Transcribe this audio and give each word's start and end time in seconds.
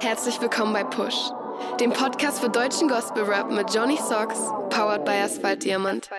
Herzlich 0.00 0.40
willkommen 0.42 0.74
bei 0.74 0.84
Push, 0.84 1.30
dem 1.80 1.90
Podcast 1.90 2.40
für 2.40 2.50
deutschen 2.50 2.86
Gospel 2.86 3.24
Rap 3.24 3.50
mit 3.50 3.74
Johnny 3.74 3.96
Socks, 3.96 4.38
powered 4.68 5.06
by 5.06 5.12
Asphalt 5.12 5.64
Diamant. 5.64 6.10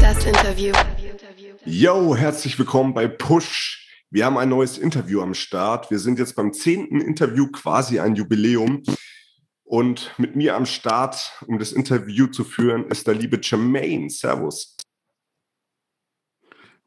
Das 0.00 0.24
Interview. 0.24 0.72
Yo, 1.64 2.14
herzlich 2.14 2.56
willkommen 2.56 2.94
bei 2.94 3.08
Push. 3.08 3.88
Wir 4.10 4.26
haben 4.26 4.38
ein 4.38 4.48
neues 4.48 4.78
Interview 4.78 5.20
am 5.20 5.34
Start. 5.34 5.90
Wir 5.90 5.98
sind 5.98 6.18
jetzt 6.18 6.36
beim 6.36 6.52
zehnten 6.52 7.00
Interview, 7.00 7.48
quasi 7.50 7.98
ein 7.98 8.14
Jubiläum. 8.14 8.82
Und 9.72 10.12
mit 10.18 10.36
mir 10.36 10.54
am 10.54 10.66
Start, 10.66 11.32
um 11.46 11.58
das 11.58 11.72
Interview 11.72 12.26
zu 12.26 12.44
führen, 12.44 12.88
ist 12.90 13.06
der 13.06 13.14
liebe 13.14 13.40
Jermaine. 13.42 14.10
Servus. 14.10 14.76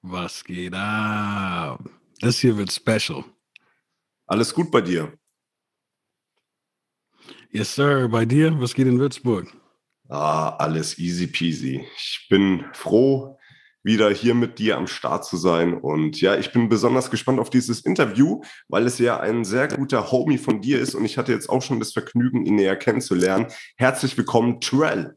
Was 0.03 0.43
geht 0.43 0.75
ab? 0.75 1.83
Das 2.19 2.37
hier 2.37 2.55
wird 2.55 2.71
special. 2.71 3.23
Alles 4.27 4.53
gut 4.53 4.69
bei 4.69 4.81
dir? 4.81 5.17
Yes, 7.49 7.73
sir. 7.73 8.07
Bei 8.07 8.23
dir? 8.23 8.55
Was 8.61 8.75
geht 8.75 8.85
in 8.85 8.99
Würzburg? 8.99 9.51
Ah, 10.07 10.49
alles 10.57 10.99
easy 10.99 11.25
peasy. 11.25 11.87
Ich 11.97 12.27
bin 12.29 12.65
froh, 12.73 13.34
wieder 13.85 14.09
hier 14.09 14.33
mit 14.33 14.57
dir 14.57 14.77
am 14.77 14.87
Start 14.87 15.25
zu 15.25 15.37
sein. 15.37 15.75
Und 15.75 16.19
ja, 16.19 16.35
ich 16.35 16.51
bin 16.51 16.69
besonders 16.69 17.11
gespannt 17.11 17.39
auf 17.39 17.51
dieses 17.51 17.81
Interview, 17.81 18.41
weil 18.67 18.87
es 18.87 18.97
ja 18.97 19.19
ein 19.19 19.45
sehr 19.45 19.67
guter 19.67 20.11
Homie 20.11 20.39
von 20.39 20.59
dir 20.59 20.79
ist 20.79 20.95
und 20.95 21.05
ich 21.05 21.19
hatte 21.19 21.31
jetzt 21.31 21.49
auch 21.49 21.61
schon 21.61 21.79
das 21.79 21.93
Vergnügen, 21.93 22.45
ihn 22.45 22.55
näher 22.55 22.75
kennenzulernen. 22.75 23.47
Herzlich 23.77 24.17
willkommen, 24.17 24.59
Trell. 24.59 25.15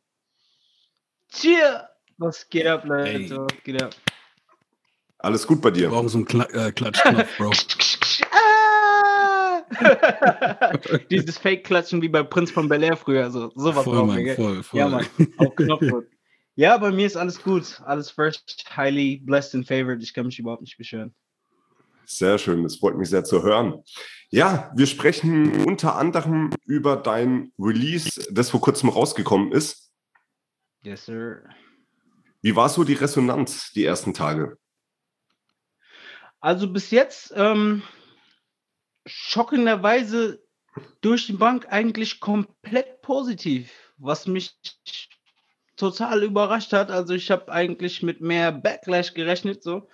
Cheer! 1.33 1.89
Was 2.19 2.49
geht 2.51 2.67
ab, 2.67 2.85
Leute? 2.85 3.11
Hey. 3.11 3.31
Was 3.31 3.63
geht 3.65 3.83
ab? 3.83 3.95
Alles 5.19 5.47
gut 5.47 5.63
bei 5.63 5.71
Wir 5.71 5.83
dir? 5.83 5.89
brauchen 5.89 6.09
so 6.09 6.19
einen 6.19 6.27
Kla 6.27 6.45
äh, 6.53 6.71
Klatschknopf, 6.71 7.37
Bro. 7.39 7.53
Ah! 8.33 9.63
Dieses 11.11 11.39
Fake-Klatschen 11.39 12.03
wie 12.03 12.09
bei 12.09 12.23
Prinz 12.23 12.51
von 12.51 12.69
Bel 12.69 12.83
Air 12.83 12.97
früher. 12.97 13.31
So, 13.31 13.51
sowas 13.55 13.85
Voll, 13.85 13.97
brauchen 13.97 14.25
Mann, 14.25 14.37
voll, 14.37 14.63
voll. 14.63 14.79
Ja, 14.79 14.89
Mann. 14.89 15.07
Auf 15.39 15.55
Knopfdruck. 15.55 16.05
Ja, 16.59 16.77
bei 16.77 16.91
mir 16.91 17.07
ist 17.07 17.17
alles 17.17 17.41
gut. 17.41 17.81
Alles 17.85 18.11
fresh, 18.11 18.43
highly 18.77 19.19
blessed 19.19 19.55
and 19.55 19.65
favored. 19.65 20.03
Ich 20.03 20.13
kann 20.13 20.27
mich 20.27 20.41
überhaupt 20.41 20.63
nicht 20.63 20.77
beschweren. 20.77 21.15
Sehr 22.05 22.37
schön, 22.37 22.65
das 22.65 22.75
freut 22.75 22.97
mich 22.97 23.11
sehr 23.11 23.23
zu 23.23 23.45
hören. 23.45 23.85
Ja, 24.31 24.73
wir 24.75 24.89
sprechen 24.89 25.65
unter 25.67 25.95
anderem 25.95 26.51
über 26.67 26.97
dein 26.97 27.53
Release, 27.61 28.27
das 28.33 28.51
vor 28.51 28.61
kurzem 28.61 28.89
rausgekommen 28.89 29.53
ist. 29.53 29.93
Yes, 30.83 31.07
sir. 31.07 31.49
Wie 32.43 32.57
war 32.57 32.69
so 32.69 32.83
die 32.83 32.95
Resonanz 32.95 33.71
die 33.71 33.85
ersten 33.85 34.13
Tage? 34.13 34.59
Also 36.41 36.73
bis 36.73 36.91
jetzt 36.91 37.33
ähm, 37.37 37.85
schockenderweise 39.07 40.43
durch 41.03 41.27
die 41.27 41.35
Bank 41.35 41.69
eigentlich 41.71 42.19
komplett 42.19 43.01
positiv, 43.01 43.71
was 43.97 44.27
mich 44.27 44.59
total 45.79 46.23
überrascht 46.25 46.73
hat. 46.73 46.91
Also 46.91 47.15
ich 47.15 47.31
habe 47.31 47.51
eigentlich 47.51 48.03
mit 48.03 48.21
mehr 48.21 48.53
Backlash 48.53 49.15
gerechnet, 49.15 49.63
so. 49.63 49.89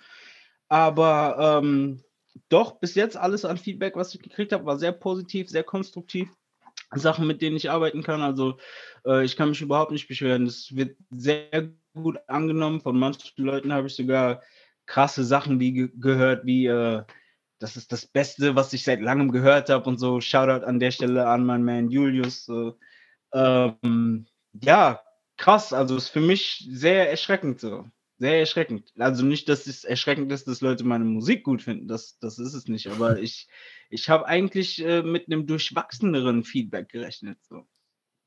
Aber 0.67 1.61
ähm, 1.63 2.01
doch, 2.49 2.79
bis 2.79 2.95
jetzt 2.95 3.17
alles 3.17 3.45
an 3.45 3.57
Feedback, 3.57 3.95
was 3.95 4.13
ich 4.13 4.21
gekriegt 4.21 4.51
habe, 4.51 4.65
war 4.65 4.77
sehr 4.77 4.91
positiv, 4.91 5.49
sehr 5.49 5.63
konstruktiv. 5.63 6.29
Sachen, 6.93 7.27
mit 7.27 7.41
denen 7.41 7.55
ich 7.55 7.69
arbeiten 7.69 8.03
kann. 8.03 8.21
Also 8.21 8.57
äh, 9.05 9.23
ich 9.23 9.35
kann 9.35 9.49
mich 9.49 9.61
überhaupt 9.61 9.91
nicht 9.91 10.07
beschweren. 10.07 10.45
Es 10.45 10.75
wird 10.75 10.97
sehr 11.09 11.69
gut 11.93 12.17
angenommen. 12.27 12.81
Von 12.81 12.97
manchen 12.97 13.45
Leuten 13.45 13.73
habe 13.73 13.87
ich 13.87 13.95
sogar 13.95 14.41
krasse 14.85 15.23
Sachen 15.23 15.59
wie 15.59 15.73
ge 15.73 15.89
gehört, 15.95 16.45
wie 16.45 16.67
äh, 16.67 17.03
das 17.59 17.77
ist 17.77 17.91
das 17.91 18.05
Beste, 18.05 18.55
was 18.55 18.73
ich 18.73 18.83
seit 18.83 19.01
langem 19.01 19.31
gehört 19.31 19.69
habe 19.69 19.89
und 19.89 19.97
so. 19.97 20.21
Shoutout 20.21 20.65
an 20.65 20.79
der 20.79 20.91
Stelle 20.91 21.27
an 21.27 21.45
meinen 21.45 21.63
Man 21.63 21.89
Julius. 21.89 22.45
So. 22.45 22.77
Ähm, 23.33 24.27
ja, 24.53 25.01
krass. 25.37 25.73
Also 25.73 25.95
ist 25.95 26.09
für 26.09 26.21
mich 26.21 26.65
sehr 26.69 27.09
erschreckend 27.09 27.59
so. 27.59 27.85
Sehr 28.17 28.39
erschreckend. 28.39 28.93
Also 28.97 29.25
nicht, 29.25 29.49
dass 29.49 29.67
es 29.67 29.83
erschreckend 29.83 30.31
ist, 30.31 30.47
dass 30.47 30.61
Leute 30.61 30.85
meine 30.85 31.03
Musik 31.03 31.43
gut 31.43 31.61
finden. 31.61 31.87
Das, 31.87 32.17
das 32.19 32.39
ist 32.39 32.53
es 32.53 32.67
nicht. 32.67 32.87
Aber 32.87 33.19
ich, 33.19 33.49
ich 33.89 34.09
habe 34.09 34.25
eigentlich 34.25 34.83
äh, 34.83 35.01
mit 35.01 35.27
einem 35.27 35.47
durchwachseneren 35.47 36.45
Feedback 36.45 36.89
gerechnet. 36.89 37.37
So. 37.49 37.67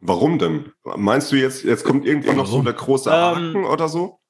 Warum 0.01 0.39
denn? 0.39 0.73
Meinst 0.85 1.33
du 1.33 1.37
jetzt, 1.37 1.65
jetzt 1.65 1.85
kommt 1.85 2.05
irgendwann 2.05 2.37
noch 2.37 2.47
so 2.47 2.63
der 2.63 2.75
große 2.75 3.09
Ähm, 3.11 3.17
Haken 3.17 3.65
oder 3.65 3.89
so? 3.89 4.21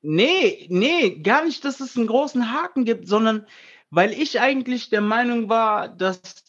Nee, 0.00 0.66
nee, 0.68 1.18
gar 1.20 1.44
nicht, 1.44 1.64
dass 1.64 1.80
es 1.80 1.96
einen 1.96 2.06
großen 2.06 2.52
Haken 2.52 2.84
gibt, 2.84 3.08
sondern 3.08 3.46
weil 3.90 4.12
ich 4.12 4.40
eigentlich 4.40 4.90
der 4.90 5.00
Meinung 5.00 5.48
war, 5.48 5.88
dass 5.88 6.43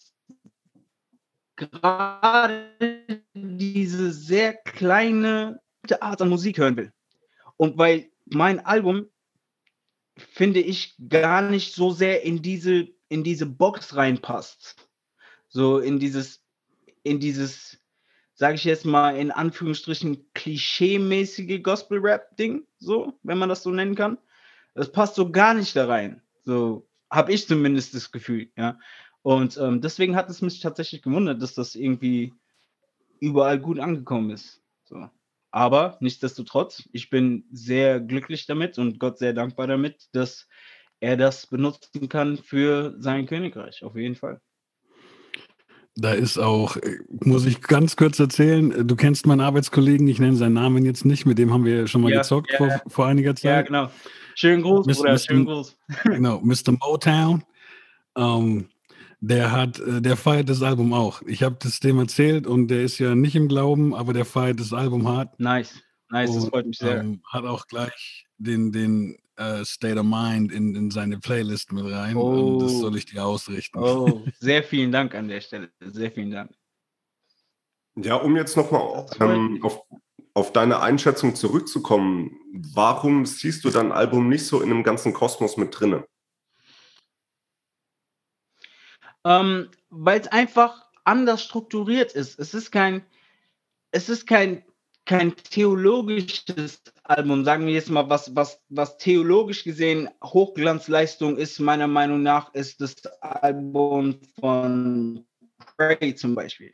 gerade 1.55 2.69
diese 3.33 4.11
sehr 4.11 4.53
kleine 4.53 5.61
Art 5.99 6.21
an 6.21 6.29
Musik 6.29 6.57
hören 6.57 6.77
will. 6.77 6.91
Und 7.57 7.77
weil 7.77 8.09
mein 8.25 8.65
Album, 8.65 9.07
finde 10.17 10.59
ich, 10.59 10.95
gar 11.09 11.41
nicht 11.41 11.73
so 11.73 11.91
sehr 11.91 12.23
in 12.23 12.41
diese, 12.41 12.87
in 13.09 13.23
diese 13.23 13.45
Box 13.45 13.95
reinpasst. 13.95 14.75
So 15.47 15.79
in 15.79 15.99
dieses, 15.99 16.41
in 17.03 17.19
dieses, 17.19 17.79
sage 18.33 18.55
ich 18.55 18.63
jetzt 18.63 18.85
mal 18.85 19.15
in 19.15 19.31
Anführungsstrichen, 19.31 20.25
klischee-mäßige 20.33 21.61
Gospel-Rap-Ding, 21.61 22.65
so, 22.77 23.17
wenn 23.23 23.37
man 23.37 23.49
das 23.49 23.63
so 23.63 23.71
nennen 23.71 23.95
kann. 23.95 24.17
Das 24.73 24.91
passt 24.91 25.15
so 25.15 25.31
gar 25.31 25.53
nicht 25.53 25.75
da 25.75 25.85
rein. 25.85 26.21
So 26.43 26.87
habe 27.09 27.31
ich 27.31 27.47
zumindest 27.47 27.93
das 27.93 28.11
Gefühl, 28.11 28.51
ja. 28.57 28.77
Und 29.25 29.57
ähm, 29.57 29.81
deswegen 29.81 30.15
hat 30.15 30.29
es 30.29 30.43
mich 30.43 30.59
tatsächlich 30.59 31.01
gewundert, 31.01 31.41
dass 31.41 31.55
das 31.55 31.73
irgendwie 31.73 32.35
überall 33.19 33.59
gut 33.59 33.79
angekommen 33.79 34.29
ist. 34.29 34.61
So. 34.83 35.09
Aber 35.49 35.97
nichtsdestotrotz, 35.99 36.87
ich 36.91 37.09
bin 37.09 37.43
sehr 37.51 37.99
glücklich 37.99 38.45
damit 38.45 38.77
und 38.77 38.99
Gott 38.99 39.17
sehr 39.17 39.33
dankbar 39.33 39.65
damit, 39.65 40.09
dass 40.11 40.47
er 40.99 41.17
das 41.17 41.47
benutzen 41.47 42.07
kann 42.07 42.37
für 42.37 42.95
sein 42.99 43.25
Königreich, 43.25 43.83
auf 43.83 43.95
jeden 43.95 44.13
Fall. 44.13 44.41
Da 45.95 46.11
ist 46.13 46.37
auch, 46.37 46.77
äh, 46.77 46.99
muss 47.09 47.47
ich 47.47 47.61
ganz 47.61 47.95
kurz 47.95 48.19
erzählen, 48.19 48.71
äh, 48.71 48.85
du 48.85 48.95
kennst 48.95 49.25
meinen 49.25 49.41
Arbeitskollegen, 49.41 50.07
ich 50.07 50.19
nenne 50.19 50.35
seinen 50.35 50.53
Namen 50.53 50.85
jetzt 50.85 51.03
nicht, 51.03 51.25
mit 51.25 51.39
dem 51.39 51.51
haben 51.51 51.65
wir 51.65 51.87
schon 51.87 52.01
mal 52.01 52.11
Ja, 52.11 52.19
gezockt 52.19 52.51
ja, 52.51 52.57
vor, 52.57 52.67
ja. 52.67 52.81
vor 52.85 53.07
einiger 53.07 53.31
Ja, 53.31 53.35
Zeit. 53.35 53.67
genau. 53.67 53.89
Schönen 54.35 54.61
Gruß, 54.61 54.85
Mist- 54.85 54.99
Bruder, 54.99 55.13
Mist- 55.13 55.25
schönen 55.25 55.45
Gruß. 55.45 55.75
Genau, 56.03 56.41
Mr. 56.41 56.73
Motown. 56.79 57.43
Ähm, 58.17 58.69
der 59.19 59.51
hat, 59.51 59.79
äh, 59.79 60.01
der 60.01 60.17
feiert 60.17 60.49
das 60.49 60.61
Album 60.61 60.93
auch. 60.93 61.21
Ich 61.25 61.43
habe 61.43 61.57
das 61.59 61.79
dem 61.79 61.99
erzählt 61.99 62.47
und 62.47 62.67
der 62.67 62.83
ist 62.83 62.99
ja 62.99 63.15
nicht 63.15 63.35
im 63.35 63.47
Glauben, 63.47 63.93
aber 63.95 64.13
der 64.13 64.25
feiert 64.25 64.59
das 64.59 64.73
Album 64.73 65.07
hart. 65.07 65.39
Nice, 65.39 65.81
nice, 66.09 66.33
das 66.33 66.43
Und, 66.45 66.49
freut 66.51 66.65
mich 66.67 66.77
sehr. 66.77 66.99
Ähm, 66.99 67.21
hat 67.27 67.45
auch 67.45 67.67
gleich 67.67 68.25
den, 68.37 68.71
den 68.71 69.17
äh, 69.37 69.63
State 69.65 69.97
of 69.99 70.05
Mind 70.05 70.51
in, 70.51 70.75
in 70.75 70.91
seine 70.91 71.17
Playlist 71.19 71.71
mit 71.71 71.85
rein. 71.85 72.15
Und 72.15 72.59
das 72.59 72.71
Oh. 72.73 72.81
soll 72.81 72.97
ich 72.97 73.05
dir 73.05 73.25
ausrichten. 73.25 73.79
Oh, 73.79 74.21
sehr 74.39 74.63
vielen 74.63 74.91
Dank 74.91 75.13
an 75.15 75.27
der 75.27 75.41
Stelle. 75.41 75.69
Sehr 75.81 76.11
vielen 76.11 76.31
Dank. 76.31 76.51
Ja, 77.97 78.15
um 78.15 78.35
jetzt 78.35 78.57
nochmal 78.57 79.05
Das 79.09 79.19
ähm, 79.21 79.59
auf, 79.63 79.81
auf 80.33 80.51
deine 80.51 80.81
Einschätzung 80.81 81.33
zurückzukommen, 81.35 82.31
warum 82.73 83.25
siehst 83.25 83.63
du 83.63 83.69
dein 83.69 83.91
Album 83.93 84.27
nicht 84.27 84.45
so 84.45 84.61
in 84.61 84.67
dem 84.69 84.83
ganzen 84.83 85.13
Kosmos 85.13 85.55
mit 85.55 85.79
drinne? 85.79 86.05
Ähm, 89.25 89.69
Weil 89.89 90.21
es 90.21 90.27
einfach 90.27 90.85
anders 91.03 91.43
strukturiert 91.43 92.13
ist. 92.13 92.39
Es 92.39 92.53
ist 92.53 92.71
kein, 92.71 93.05
es 93.91 94.07
ist 94.09 94.27
kein, 94.27 94.63
kein 95.05 95.35
theologisches 95.35 96.81
Album, 97.03 97.45
sagen 97.45 97.67
wir 97.67 97.73
jetzt 97.73 97.89
mal, 97.89 98.09
was, 98.09 98.35
was, 98.35 98.61
was 98.69 98.97
theologisch 98.97 99.63
gesehen 99.63 100.09
Hochglanzleistung 100.23 101.37
ist, 101.37 101.59
meiner 101.59 101.87
Meinung 101.87 102.23
nach, 102.23 102.53
ist 102.53 102.81
das 102.81 103.05
Album 103.21 104.19
von 104.39 105.25
Prey 105.77 106.15
zum 106.15 106.33
Beispiel. 106.33 106.73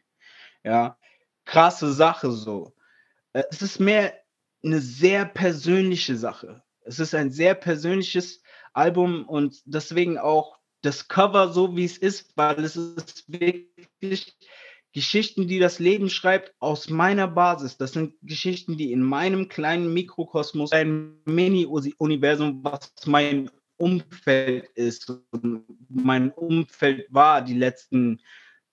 Ja, 0.64 0.98
krasse 1.46 1.92
Sache 1.92 2.32
so. 2.32 2.74
Äh, 3.34 3.44
Es 3.50 3.62
ist 3.62 3.80
mehr 3.80 4.14
eine 4.64 4.80
sehr 4.80 5.26
persönliche 5.26 6.16
Sache. 6.16 6.64
Es 6.82 7.00
ist 7.00 7.14
ein 7.16 7.32
sehr 7.32 7.56
persönliches 7.56 8.42
Album 8.74 9.28
und 9.28 9.62
deswegen 9.66 10.18
auch 10.18 10.61
das 10.82 11.08
Cover 11.08 11.54
so, 11.54 11.76
wie 11.76 11.86
es 11.86 11.98
ist, 11.98 12.36
weil 12.36 12.64
es 12.64 12.76
ist 12.76 13.32
wirklich 13.32 14.36
Geschichten, 14.94 15.48
die 15.48 15.60
das 15.60 15.80
Leben 15.80 16.10
schreibt, 16.10 16.54
aus 16.60 16.90
meiner 16.90 17.28
Basis. 17.28 17.78
Das 17.78 17.94
sind 17.94 18.16
Geschichten, 18.22 18.78
die 18.78 18.92
in 18.92 19.02
meinem 19.02 19.48
kleinen 19.48 19.94
Mikrokosmos, 19.94 20.72
ein 20.72 21.22
Mini-Universum, 21.26 22.64
was 22.64 22.92
mein 23.06 23.50
Umfeld 23.78 24.70
ist, 24.76 25.12
mein 25.90 26.32
Umfeld 26.32 27.08
war 27.10 27.42
die 27.42 27.58
letzten 27.58 28.20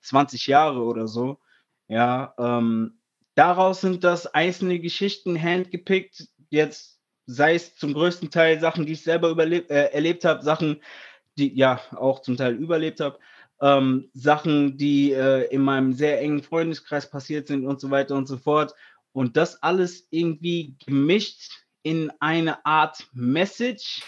20 0.03 0.47
Jahre 0.49 0.83
oder 0.83 1.07
so. 1.07 1.39
Ja, 1.87 2.35
ähm, 2.39 2.99
daraus 3.35 3.81
sind 3.81 4.05
das 4.05 4.27
einzelne 4.27 4.81
Geschichten 4.81 5.41
handgepickt. 5.41 6.29
Jetzt 6.51 7.01
sei 7.27 7.55
es 7.55 7.77
zum 7.77 7.95
größten 7.95 8.31
Teil 8.31 8.61
Sachen, 8.61 8.87
die 8.87 8.93
ich 8.93 9.03
selber 9.03 9.31
überlebt, 9.31 9.71
äh, 9.71 9.87
erlebt 9.93 10.25
habe, 10.25 10.43
Sachen, 10.43 10.83
die 11.39 11.55
ja 11.55 11.81
auch 11.97 12.21
zum 12.21 12.37
Teil 12.37 12.55
überlebt 12.55 13.01
habe, 13.01 13.19
ähm, 13.61 14.11
Sachen, 14.13 14.77
die 14.77 15.13
äh, 15.13 15.47
in 15.53 15.63
meinem 15.63 15.93
sehr 15.93 16.21
engen 16.21 16.43
Freundeskreis 16.43 17.09
passiert 17.09 17.49
sind 17.49 17.67
und 17.67 17.81
so 17.81 17.91
weiter 17.91 18.15
und 18.15 18.27
so 18.27 18.37
fort. 18.37 18.75
Und 19.13 19.37
das 19.37 19.63
alles 19.63 20.07
irgendwie 20.11 20.77
gemischt 20.85 21.53
in 21.83 22.13
eine 22.21 22.65
Art 22.65 23.07
Message, 23.13 24.03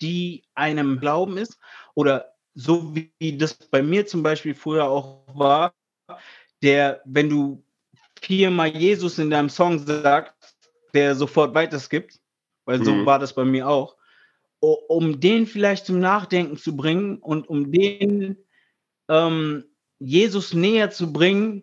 die 0.00 0.44
einem 0.54 1.00
Glauben 1.00 1.36
ist. 1.36 1.58
Oder 1.94 2.32
so 2.54 2.94
wie 2.94 3.36
das 3.36 3.54
bei 3.54 3.82
mir 3.82 4.06
zum 4.06 4.22
Beispiel 4.22 4.54
früher 4.54 4.88
auch 4.88 5.24
war, 5.34 5.74
der, 6.62 7.02
wenn 7.04 7.28
du 7.28 7.62
viermal 8.20 8.68
Jesus 8.68 9.18
in 9.18 9.30
deinem 9.30 9.50
Song 9.50 9.78
sagst, 9.78 10.56
der 10.94 11.14
sofort 11.14 11.54
weiterskippt, 11.54 12.18
weil 12.64 12.84
so 12.84 12.92
mhm. 12.92 13.06
war 13.06 13.18
das 13.18 13.34
bei 13.34 13.44
mir 13.44 13.68
auch, 13.68 13.97
um 14.60 15.20
den 15.20 15.46
vielleicht 15.46 15.86
zum 15.86 16.00
Nachdenken 16.00 16.56
zu 16.56 16.76
bringen 16.76 17.18
und 17.18 17.48
um 17.48 17.70
den 17.70 18.36
ähm, 19.08 19.64
Jesus 19.98 20.54
näher 20.54 20.90
zu 20.90 21.12
bringen, 21.12 21.62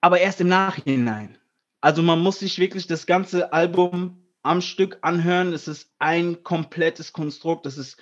aber 0.00 0.20
erst 0.20 0.40
im 0.40 0.48
Nachhinein. 0.48 1.38
Also 1.80 2.02
man 2.02 2.20
muss 2.20 2.38
sich 2.38 2.58
wirklich 2.58 2.86
das 2.86 3.06
ganze 3.06 3.52
Album 3.52 4.22
am 4.42 4.60
Stück 4.60 4.98
anhören. 5.02 5.52
Es 5.52 5.68
ist 5.68 5.90
ein 5.98 6.42
komplettes 6.42 7.12
Konstrukt. 7.12 7.66
Das 7.66 7.78
ist 7.78 8.00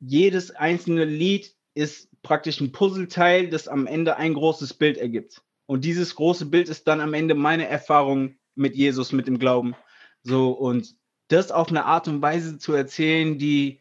jedes 0.00 0.50
einzelne 0.50 1.04
Lied 1.04 1.54
ist 1.74 2.10
praktisch 2.22 2.60
ein 2.60 2.72
Puzzleteil, 2.72 3.48
das 3.48 3.68
am 3.68 3.86
Ende 3.86 4.16
ein 4.16 4.34
großes 4.34 4.74
Bild 4.74 4.96
ergibt. 4.96 5.42
Und 5.66 5.84
dieses 5.84 6.14
große 6.14 6.46
Bild 6.46 6.68
ist 6.68 6.86
dann 6.86 7.00
am 7.00 7.14
Ende 7.14 7.34
meine 7.34 7.68
Erfahrung 7.68 8.36
mit 8.54 8.76
Jesus, 8.76 9.12
mit 9.12 9.26
dem 9.26 9.38
Glauben. 9.38 9.74
So 10.22 10.52
und 10.52 10.94
das 11.34 11.50
auf 11.50 11.68
eine 11.68 11.84
Art 11.84 12.08
und 12.08 12.22
Weise 12.22 12.58
zu 12.58 12.72
erzählen, 12.72 13.38
die, 13.38 13.80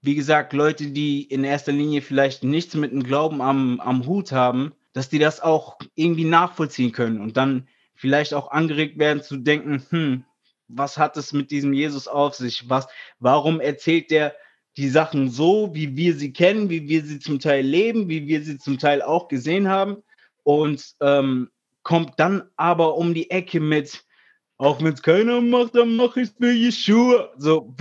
wie 0.00 0.14
gesagt, 0.14 0.52
Leute, 0.52 0.88
die 0.88 1.22
in 1.22 1.44
erster 1.44 1.72
Linie 1.72 2.02
vielleicht 2.02 2.44
nichts 2.44 2.74
mit 2.74 2.92
dem 2.92 3.02
Glauben 3.02 3.40
am, 3.40 3.80
am 3.80 4.06
Hut 4.06 4.32
haben, 4.32 4.72
dass 4.92 5.08
die 5.08 5.18
das 5.18 5.40
auch 5.40 5.78
irgendwie 5.94 6.24
nachvollziehen 6.24 6.92
können 6.92 7.20
und 7.20 7.36
dann 7.36 7.68
vielleicht 7.94 8.34
auch 8.34 8.50
angeregt 8.50 8.98
werden 8.98 9.22
zu 9.22 9.36
denken, 9.36 9.82
hm, 9.90 10.24
was 10.68 10.98
hat 10.98 11.16
es 11.16 11.32
mit 11.32 11.50
diesem 11.50 11.72
Jesus 11.72 12.08
auf 12.08 12.34
sich? 12.34 12.68
Was, 12.68 12.86
warum 13.18 13.60
erzählt 13.60 14.10
der 14.10 14.34
die 14.76 14.88
Sachen 14.88 15.30
so, 15.30 15.74
wie 15.74 15.96
wir 15.96 16.14
sie 16.14 16.32
kennen, 16.32 16.70
wie 16.70 16.88
wir 16.88 17.04
sie 17.04 17.18
zum 17.18 17.38
Teil 17.38 17.64
leben, 17.64 18.08
wie 18.08 18.26
wir 18.26 18.42
sie 18.42 18.58
zum 18.58 18.78
Teil 18.78 19.02
auch 19.02 19.28
gesehen 19.28 19.68
haben 19.68 20.02
und 20.44 20.94
ähm, 21.00 21.50
kommt 21.82 22.18
dann 22.18 22.48
aber 22.56 22.96
um 22.96 23.12
die 23.12 23.30
Ecke 23.30 23.60
mit, 23.60 24.04
auch 24.62 24.80
wenn 24.80 24.94
es 24.94 25.02
keiner 25.02 25.40
macht, 25.40 25.74
dann 25.74 25.96
mache 25.96 26.20
ich 26.20 26.28
es 26.28 26.34
für 26.36 26.52
Yeshua. 26.52 27.32
So, 27.36 27.74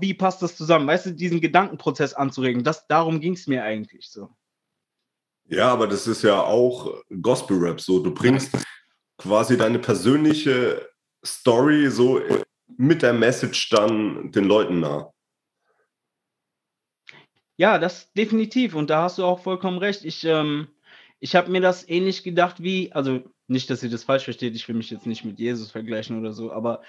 wie 0.00 0.14
passt 0.14 0.42
das 0.42 0.56
zusammen? 0.56 0.88
Weißt 0.88 1.06
du, 1.06 1.12
diesen 1.12 1.40
Gedankenprozess 1.40 2.12
anzuregen, 2.12 2.64
das, 2.64 2.88
darum 2.88 3.20
ging 3.20 3.34
es 3.34 3.46
mir 3.46 3.62
eigentlich 3.62 4.10
so. 4.10 4.28
Ja, 5.46 5.72
aber 5.72 5.86
das 5.86 6.08
ist 6.08 6.22
ja 6.22 6.42
auch 6.42 6.92
Gospel-Rap 7.22 7.80
so. 7.80 8.00
Du 8.00 8.12
bringst 8.12 8.50
quasi 9.16 9.56
deine 9.56 9.78
persönliche 9.78 10.88
Story 11.24 11.88
so 11.88 12.20
mit 12.66 13.02
der 13.02 13.12
Message 13.12 13.70
dann 13.70 14.32
den 14.32 14.44
Leuten 14.44 14.80
nah. 14.80 15.12
Ja, 17.56 17.78
das 17.78 18.12
definitiv. 18.14 18.74
Und 18.74 18.90
da 18.90 19.04
hast 19.04 19.18
du 19.18 19.24
auch 19.24 19.38
vollkommen 19.38 19.78
recht. 19.78 20.04
Ich, 20.04 20.24
ähm, 20.24 20.66
ich 21.20 21.36
habe 21.36 21.52
mir 21.52 21.60
das 21.60 21.88
ähnlich 21.88 22.24
gedacht 22.24 22.60
wie, 22.60 22.90
also 22.90 23.22
nicht, 23.46 23.70
dass 23.70 23.82
ihr 23.82 23.90
das 23.90 24.04
falsch 24.04 24.24
versteht, 24.24 24.54
ich 24.54 24.66
will 24.68 24.76
mich 24.76 24.90
jetzt 24.90 25.06
nicht 25.06 25.24
mit 25.24 25.38
Jesus 25.38 25.70
vergleichen 25.70 26.18
oder 26.18 26.32
so, 26.32 26.52
aber 26.52 26.82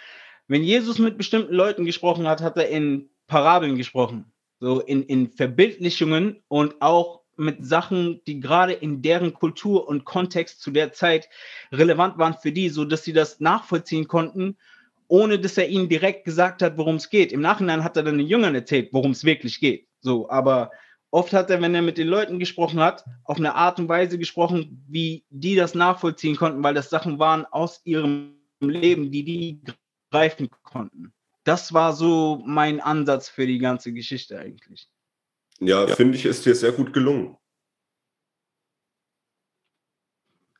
wenn 0.47 0.63
Jesus 0.63 0.99
mit 0.99 1.17
bestimmten 1.17 1.53
Leuten 1.53 1.85
gesprochen 1.85 2.27
hat, 2.27 2.41
hat 2.41 2.57
er 2.57 2.69
in 2.69 3.09
Parabeln 3.27 3.77
gesprochen, 3.77 4.31
so 4.59 4.79
in, 4.79 5.03
in 5.03 5.29
Verbildlichungen 5.29 6.43
und 6.47 6.81
auch 6.81 7.21
mit 7.37 7.65
Sachen, 7.65 8.21
die 8.27 8.39
gerade 8.39 8.73
in 8.73 9.01
deren 9.01 9.33
Kultur 9.33 9.87
und 9.87 10.05
Kontext 10.05 10.61
zu 10.61 10.71
der 10.71 10.93
Zeit 10.93 11.27
relevant 11.71 12.17
waren 12.17 12.35
für 12.35 12.51
die, 12.51 12.69
so 12.69 12.85
dass 12.85 13.03
sie 13.03 13.13
das 13.13 13.39
nachvollziehen 13.39 14.07
konnten, 14.07 14.57
ohne 15.07 15.39
dass 15.39 15.57
er 15.57 15.67
ihnen 15.67 15.89
direkt 15.89 16.25
gesagt 16.25 16.61
hat, 16.61 16.77
worum 16.77 16.95
es 16.95 17.09
geht. 17.09 17.31
Im 17.31 17.41
Nachhinein 17.41 17.83
hat 17.83 17.97
er 17.97 18.03
dann 18.03 18.17
den 18.17 18.27
Jüngern 18.27 18.55
erzählt, 18.55 18.89
worum 18.91 19.11
es 19.11 19.23
wirklich 19.23 19.59
geht. 19.59 19.87
So, 19.99 20.29
aber 20.29 20.71
Oft 21.11 21.33
hat 21.33 21.49
er, 21.49 21.61
wenn 21.61 21.75
er 21.75 21.81
mit 21.81 21.97
den 21.97 22.07
Leuten 22.07 22.39
gesprochen 22.39 22.79
hat, 22.79 23.05
auf 23.23 23.37
eine 23.37 23.55
Art 23.55 23.79
und 23.79 23.87
Weise 23.87 24.17
gesprochen, 24.17 24.83
wie 24.87 25.23
die 25.29 25.55
das 25.55 25.75
nachvollziehen 25.75 26.35
konnten, 26.35 26.63
weil 26.63 26.73
das 26.73 26.89
Sachen 26.89 27.19
waren 27.19 27.45
aus 27.45 27.81
ihrem 27.85 28.35
Leben, 28.59 29.11
die 29.11 29.23
die 29.23 29.61
greifen 30.11 30.49
konnten. 30.63 31.13
Das 31.43 31.73
war 31.73 31.93
so 31.93 32.41
mein 32.45 32.81
Ansatz 32.81 33.29
für 33.29 33.45
die 33.45 33.59
ganze 33.59 33.93
Geschichte 33.93 34.39
eigentlich. 34.39 34.89
Ja, 35.59 35.87
ja. 35.87 35.95
finde 35.95 36.17
ich, 36.17 36.25
ist 36.25 36.45
dir 36.45 36.55
sehr 36.55 36.71
gut 36.71 36.91
gelungen. 36.91 37.37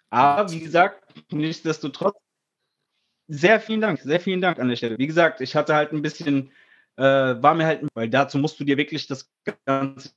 Aber 0.10 0.50
wie 0.52 0.60
gesagt, 0.60 1.04
nichtsdestotrotz, 1.32 2.16
sehr 3.28 3.60
vielen 3.60 3.82
Dank, 3.82 4.00
sehr 4.00 4.20
vielen 4.20 4.40
Dank 4.40 4.60
an 4.60 4.70
der 4.70 4.76
Stelle. 4.76 4.98
Wie 4.98 5.08
gesagt, 5.08 5.42
ich 5.42 5.56
hatte 5.56 5.76
halt 5.76 5.92
ein 5.92 6.02
bisschen, 6.02 6.52
äh, 6.96 7.04
war 7.04 7.56
mir 7.56 7.66
halt, 7.66 7.88
weil 7.96 8.10
dazu 8.10 8.38
musst 8.38 8.60
du 8.60 8.64
dir 8.64 8.78
wirklich 8.78 9.08
das 9.08 9.30
ganze 9.66 10.12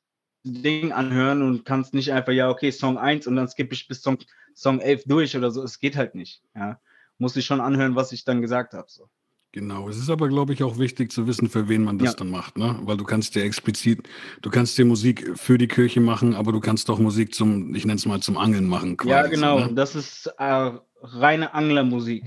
Ding 0.53 0.93
anhören 0.93 1.43
und 1.43 1.65
kannst 1.65 1.95
nicht 1.95 2.13
einfach, 2.13 2.33
ja, 2.33 2.51
okay, 2.51 2.71
Song 2.71 2.99
1 2.99 3.27
und 3.27 3.37
dann 3.37 3.49
skippe 3.49 3.75
ich 3.75 3.89
bis 3.89 4.03
Song, 4.03 4.19
Song 4.55 4.81
11 4.81 5.05
durch 5.07 5.37
oder 5.37 5.51
so. 5.51 5.63
Es 5.63 5.79
geht 5.79 5.97
halt 5.97 6.15
nicht. 6.15 6.43
Ja. 6.55 6.81
Muss 7.19 7.37
ich 7.37 7.47
schon 7.47 7.61
anhören, 7.61 7.97
was 7.97 8.13
ich 8.13 8.25
dann 8.25 8.43
gesagt 8.43 8.75
habe. 8.75 8.87
So. 8.89 9.09
Genau, 9.53 9.89
es 9.89 9.97
ist 9.97 10.11
aber, 10.11 10.29
glaube 10.29 10.53
ich, 10.53 10.63
auch 10.63 10.79
wichtig 10.79 11.11
zu 11.11 11.27
wissen, 11.27 11.49
für 11.49 11.69
wen 11.69 11.83
man 11.83 11.99
das 11.99 12.11
ja. 12.11 12.15
dann 12.17 12.31
macht, 12.31 12.59
ne? 12.59 12.79
Weil 12.83 12.99
du 12.99 13.05
kannst 13.05 13.35
dir 13.35 13.45
explizit, 13.45 14.07
du 14.43 14.51
kannst 14.51 14.77
dir 14.77 14.85
Musik 14.85 15.39
für 15.39 15.57
die 15.57 15.69
Kirche 15.69 16.01
machen, 16.01 16.35
aber 16.35 16.53
du 16.53 16.61
kannst 16.61 16.91
auch 16.91 16.99
Musik 16.99 17.35
zum, 17.35 17.75
ich 17.75 17.87
nenne 17.87 17.97
es 17.97 18.05
mal, 18.05 18.21
zum 18.21 18.37
Angeln 18.37 18.67
machen. 18.67 18.99
Quasi, 18.99 19.11
ja, 19.11 19.27
genau, 19.27 19.61
ne? 19.61 19.73
das 19.73 19.97
ist 19.97 20.27
äh, 20.39 20.71
reine 21.01 21.55
Anglermusik. 21.55 22.25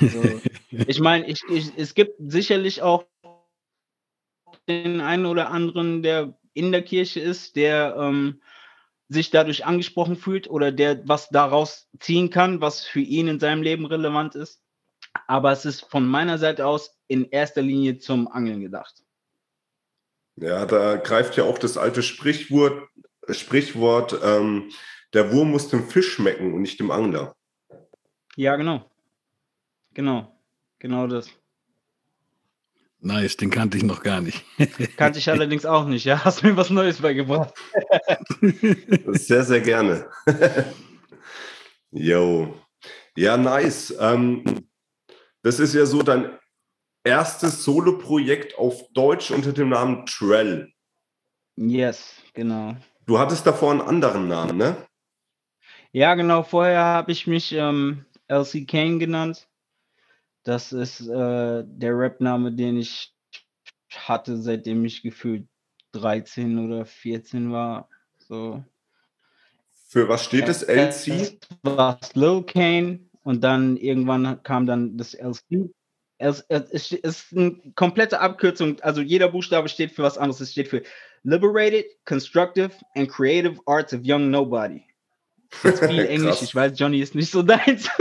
So. 0.00 0.22
ich 0.70 1.00
meine, 1.00 1.26
ich, 1.26 1.42
ich, 1.48 1.72
es 1.76 1.94
gibt 1.94 2.12
sicherlich 2.18 2.82
auch 2.82 3.06
den 4.68 5.00
einen 5.00 5.26
oder 5.26 5.50
anderen, 5.50 6.02
der 6.02 6.36
in 6.54 6.72
der 6.72 6.82
Kirche 6.82 7.20
ist, 7.20 7.56
der 7.56 7.96
ähm, 7.98 8.40
sich 9.08 9.30
dadurch 9.30 9.66
angesprochen 9.66 10.16
fühlt 10.16 10.48
oder 10.48 10.72
der 10.72 11.06
was 11.06 11.28
daraus 11.28 11.88
ziehen 12.00 12.30
kann, 12.30 12.60
was 12.60 12.84
für 12.84 13.00
ihn 13.00 13.28
in 13.28 13.40
seinem 13.40 13.62
Leben 13.62 13.84
relevant 13.86 14.34
ist. 14.34 14.62
Aber 15.26 15.52
es 15.52 15.64
ist 15.64 15.82
von 15.82 16.06
meiner 16.06 16.38
Seite 16.38 16.66
aus 16.66 16.98
in 17.06 17.28
erster 17.30 17.62
Linie 17.62 17.98
zum 17.98 18.28
Angeln 18.28 18.60
gedacht. 18.60 19.02
Ja, 20.36 20.66
da 20.66 20.96
greift 20.96 21.36
ja 21.36 21.44
auch 21.44 21.58
das 21.58 21.76
alte 21.76 22.02
Sprichwort, 22.02 22.88
Sprichwort 23.28 24.18
ähm, 24.22 24.70
der 25.12 25.32
Wurm 25.32 25.52
muss 25.52 25.68
dem 25.68 25.88
Fisch 25.88 26.14
schmecken 26.14 26.52
und 26.52 26.62
nicht 26.62 26.80
dem 26.80 26.90
Angler. 26.90 27.36
Ja, 28.36 28.56
genau. 28.56 28.90
Genau. 29.92 30.36
Genau 30.80 31.06
das. 31.06 31.30
Nice, 33.04 33.36
den 33.36 33.50
kannte 33.50 33.76
ich 33.76 33.82
noch 33.82 34.02
gar 34.02 34.22
nicht. 34.22 34.42
kannte 34.96 35.18
ich 35.18 35.28
allerdings 35.28 35.66
auch 35.66 35.86
nicht, 35.86 36.06
ja. 36.06 36.24
Hast 36.24 36.42
mir 36.42 36.56
was 36.56 36.70
Neues 36.70 37.02
beigebracht. 37.02 37.52
sehr, 39.08 39.44
sehr 39.44 39.60
gerne. 39.60 40.08
Jo. 41.96 42.52
Ja, 43.16 43.36
nice. 43.36 43.94
Ähm, 44.00 44.42
das 45.42 45.60
ist 45.60 45.74
ja 45.74 45.86
so 45.86 46.02
dein 46.02 46.36
erstes 47.04 47.62
Solo-Projekt 47.62 48.58
auf 48.58 48.82
Deutsch 48.94 49.30
unter 49.30 49.52
dem 49.52 49.68
Namen 49.68 50.04
Trell. 50.04 50.72
Yes, 51.54 52.16
genau. 52.32 52.74
Du 53.06 53.20
hattest 53.20 53.46
davor 53.46 53.70
einen 53.70 53.80
anderen 53.80 54.26
Namen, 54.26 54.56
ne? 54.56 54.76
Ja, 55.92 56.16
genau. 56.16 56.42
Vorher 56.42 56.82
habe 56.82 57.12
ich 57.12 57.28
mich 57.28 57.52
ähm, 57.52 58.06
LC 58.26 58.66
Kane 58.66 58.98
genannt. 58.98 59.46
Das 60.44 60.72
ist 60.72 61.00
äh, 61.00 61.64
der 61.66 61.98
Rap-Name, 61.98 62.52
den 62.52 62.78
ich 62.78 63.14
hatte, 63.90 64.36
seitdem 64.36 64.84
ich 64.84 65.02
gefühlt 65.02 65.46
13 65.92 66.58
oder 66.58 66.84
14 66.84 67.50
war. 67.52 67.88
So. 68.28 68.62
Für 69.88 70.08
was 70.08 70.24
steht 70.24 70.48
das 70.48 70.62
LC? 70.62 71.38
Das 71.62 71.76
war 71.76 71.98
Slow 72.02 72.44
Kane 72.44 73.00
und 73.22 73.42
dann 73.42 73.76
irgendwann 73.76 74.42
kam 74.42 74.66
dann 74.66 74.96
das 74.98 75.14
LC. 75.14 75.70
Es, 76.18 76.44
es, 76.48 76.92
ist 76.92 77.36
eine 77.36 77.56
komplette 77.74 78.20
Abkürzung, 78.20 78.80
also 78.80 79.00
jeder 79.00 79.28
Buchstabe 79.28 79.68
steht 79.68 79.92
für 79.92 80.02
was 80.02 80.18
anderes. 80.18 80.40
Es 80.40 80.52
steht 80.52 80.68
für 80.68 80.82
Liberated, 81.22 81.86
Constructive 82.04 82.70
and 82.94 83.08
Creative 83.08 83.58
Arts 83.66 83.92
of 83.94 84.00
Young 84.04 84.30
Nobody. 84.30 84.84
Jetzt 85.62 85.84
viel 85.86 86.06
Englisch, 86.06 86.42
ich 86.42 86.54
weiß, 86.54 86.78
Johnny 86.78 87.00
ist 87.00 87.14
nicht 87.14 87.30
so 87.30 87.42
deins. 87.44 87.88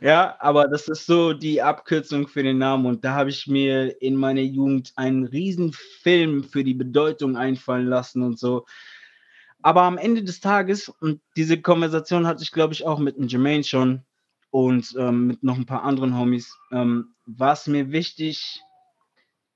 ja, 0.00 0.36
aber 0.40 0.68
das 0.68 0.88
ist 0.88 1.06
so 1.06 1.32
die 1.32 1.62
Abkürzung 1.62 2.28
für 2.28 2.42
den 2.42 2.58
Namen. 2.58 2.86
Und 2.86 3.04
da 3.04 3.14
habe 3.14 3.30
ich 3.30 3.46
mir 3.46 4.00
in 4.02 4.16
meiner 4.16 4.40
Jugend 4.42 4.92
einen 4.96 5.24
riesen 5.24 5.72
Film 5.72 6.44
für 6.44 6.64
die 6.64 6.74
Bedeutung 6.74 7.36
einfallen 7.36 7.86
lassen 7.86 8.22
und 8.22 8.38
so. 8.38 8.64
aber 9.62 9.82
am 9.82 9.98
Ende 9.98 10.24
des 10.24 10.40
Tages, 10.40 10.88
und 10.88 11.20
diese 11.36 11.60
Konversation 11.60 12.26
hatte 12.26 12.42
ich, 12.42 12.52
glaube 12.52 12.74
ich, 12.74 12.84
auch 12.84 12.98
mit 12.98 13.16
dem 13.16 13.28
Jermaine 13.28 13.64
schon 13.64 14.02
und 14.50 14.94
ähm, 14.98 15.28
mit 15.28 15.42
noch 15.42 15.56
ein 15.56 15.66
paar 15.66 15.84
anderen 15.84 16.18
Homies, 16.18 16.56
ähm, 16.72 17.14
war 17.26 17.52
es 17.52 17.66
mir 17.66 17.92
wichtig, 17.92 18.60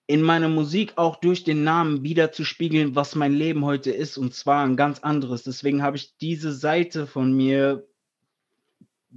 in 0.09 0.23
meiner 0.23 0.49
Musik 0.49 0.93
auch 0.97 1.17
durch 1.17 1.43
den 1.43 1.65
Namen 1.65 2.05
wieder 2.05 2.31
zu 2.31 2.45
spiegeln, 2.45 2.95
was 2.95 3.17
mein 3.17 3.33
Leben 3.33 3.65
heute 3.65 3.91
ist, 3.91 4.17
und 4.19 4.35
zwar 4.35 4.65
ein 4.65 4.77
ganz 4.77 5.01
anderes. 5.01 5.43
Deswegen 5.43 5.83
habe 5.83 5.97
ich 5.97 6.17
diese 6.19 6.53
Seite 6.53 7.07
von 7.09 7.33
mir, 7.33 7.87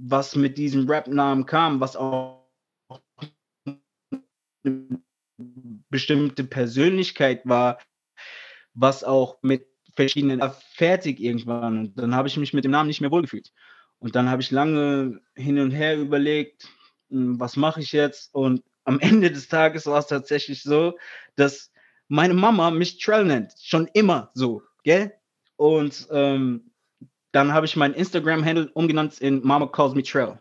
was 0.02 0.34
mit 0.36 0.56
diesem 0.56 0.88
Rap-Namen 0.88 1.46
kam, 1.46 1.80
was 1.80 1.96
auch 1.96 2.46
eine 4.64 5.00
bestimmte 5.90 6.44
Persönlichkeit 6.44 7.42
war, 7.44 7.78
was 8.74 9.04
auch 9.04 9.38
mit 9.42 9.66
verschiedenen 9.94 10.40
fertig 10.74 11.20
irgendwann. 11.20 11.78
Und 11.78 11.98
dann 11.98 12.14
habe 12.14 12.28
ich 12.28 12.36
mich 12.36 12.54
mit 12.54 12.64
dem 12.64 12.70
Namen 12.70 12.86
nicht 12.86 13.00
mehr 13.00 13.10
wohlgefühlt. 13.10 13.52
Und 13.98 14.16
dann 14.16 14.30
habe 14.30 14.40
ich 14.40 14.50
lange 14.50 15.20
hin 15.34 15.58
und 15.58 15.72
her 15.72 15.98
überlegt, 15.98 16.68
hm, 17.10 17.38
was 17.38 17.56
mache 17.56 17.80
ich 17.80 17.92
jetzt? 17.92 18.34
Und 18.34 18.62
am 18.84 18.98
Ende 19.00 19.30
des 19.30 19.48
Tages 19.48 19.86
war 19.86 19.98
es 19.98 20.06
tatsächlich 20.06 20.62
so, 20.62 20.98
dass 21.36 21.70
meine 22.08 22.34
Mama 22.34 22.70
mich 22.70 22.98
Trell 22.98 23.24
nennt. 23.24 23.52
Schon 23.60 23.88
immer 23.92 24.30
so, 24.34 24.62
gell? 24.82 25.12
Und 25.56 26.08
ähm, 26.10 26.69
dann 27.32 27.52
habe 27.52 27.66
ich 27.66 27.76
meinen 27.76 27.94
Instagram-Handle 27.94 28.70
umgenannt 28.74 29.20
in 29.20 29.44
Mama 29.46 29.66
Calls 29.66 29.94
Me 29.94 30.02
Trell, 30.02 30.38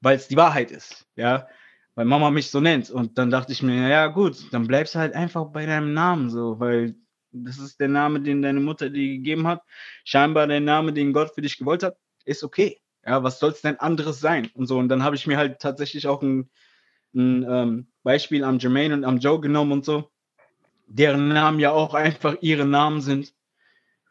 weil 0.00 0.16
es 0.16 0.28
die 0.28 0.36
Wahrheit 0.36 0.70
ist, 0.70 1.06
ja? 1.16 1.46
Weil 1.94 2.06
Mama 2.06 2.30
mich 2.30 2.50
so 2.50 2.60
nennt. 2.60 2.90
Und 2.90 3.18
dann 3.18 3.30
dachte 3.30 3.52
ich 3.52 3.62
mir, 3.62 3.88
ja 3.88 4.08
gut, 4.08 4.52
dann 4.52 4.66
bleibst 4.66 4.94
du 4.94 4.98
halt 4.98 5.14
einfach 5.14 5.44
bei 5.46 5.64
deinem 5.64 5.94
Namen 5.94 6.28
so, 6.28 6.58
weil 6.58 6.96
das 7.34 7.58
ist 7.58 7.80
der 7.80 7.88
Name, 7.88 8.20
den 8.20 8.42
deine 8.42 8.60
Mutter 8.60 8.90
dir 8.90 9.16
gegeben 9.16 9.46
hat. 9.46 9.62
Scheinbar 10.04 10.46
der 10.46 10.60
Name, 10.60 10.92
den 10.92 11.12
Gott 11.12 11.34
für 11.34 11.42
dich 11.42 11.58
gewollt 11.58 11.82
hat, 11.82 11.96
ist 12.24 12.44
okay. 12.44 12.80
Ja, 13.06 13.22
was 13.22 13.38
soll 13.38 13.50
es 13.50 13.60
denn 13.60 13.78
anderes 13.80 14.20
sein? 14.20 14.50
Und 14.54 14.66
so. 14.66 14.78
Und 14.78 14.88
dann 14.88 15.02
habe 15.02 15.16
ich 15.16 15.26
mir 15.26 15.36
halt 15.36 15.60
tatsächlich 15.60 16.06
auch 16.06 16.22
ein, 16.22 16.50
ein 17.14 17.44
ähm, 17.48 17.86
Beispiel 18.02 18.44
am 18.44 18.58
Jermaine 18.58 18.94
und 18.94 19.04
am 19.04 19.18
Joe 19.18 19.40
genommen 19.40 19.72
und 19.72 19.84
so, 19.84 20.10
deren 20.86 21.28
Namen 21.28 21.60
ja 21.60 21.72
auch 21.72 21.94
einfach 21.94 22.36
ihre 22.40 22.64
Namen 22.64 23.00
sind. 23.00 23.34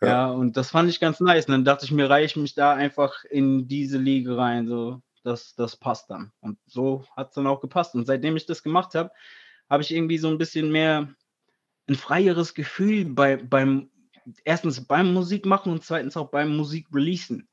Ja. 0.04 0.10
ja, 0.10 0.32
und 0.32 0.58
das 0.58 0.72
fand 0.72 0.90
ich 0.90 1.00
ganz 1.00 1.20
nice. 1.20 1.46
Und 1.48 1.54
dann 1.54 1.66
dachte 1.66 1.86
ich 1.86 1.92
mir, 1.92 2.10
reiche 2.10 2.26
ich 2.26 2.36
mich 2.36 2.56
da 2.56 2.74
einfach 2.74 3.24
in 3.26 3.68
diese 3.68 3.98
Liga 3.98 4.36
rein. 4.36 4.68
So, 4.68 5.02
das, 5.24 5.56
das 5.56 5.78
passt 5.78 6.10
dann. 6.10 6.32
Und 6.42 6.58
so 6.68 7.06
hat 7.16 7.30
es 7.30 7.36
dann 7.36 7.48
auch 7.48 7.62
gepasst. 7.62 7.96
Und 7.96 8.06
seitdem 8.06 8.36
ich 8.36 8.46
das 8.46 8.64
gemacht 8.64 8.96
habe, 8.96 9.12
habe 9.70 9.84
ich 9.84 9.94
irgendwie 9.94 10.18
so 10.18 10.30
ein 10.30 10.38
bisschen 10.38 10.72
mehr 10.72 11.14
ein 11.88 11.96
freieres 11.96 12.54
Gefühl 12.54 13.06
bei, 13.06 13.38
beim, 13.38 13.90
erstens 14.44 14.86
beim 14.86 15.14
Musikmachen 15.14 15.72
und 15.72 15.84
zweitens 15.84 16.18
auch 16.18 16.30
beim 16.30 16.56
Musikreleasen. 16.56 17.48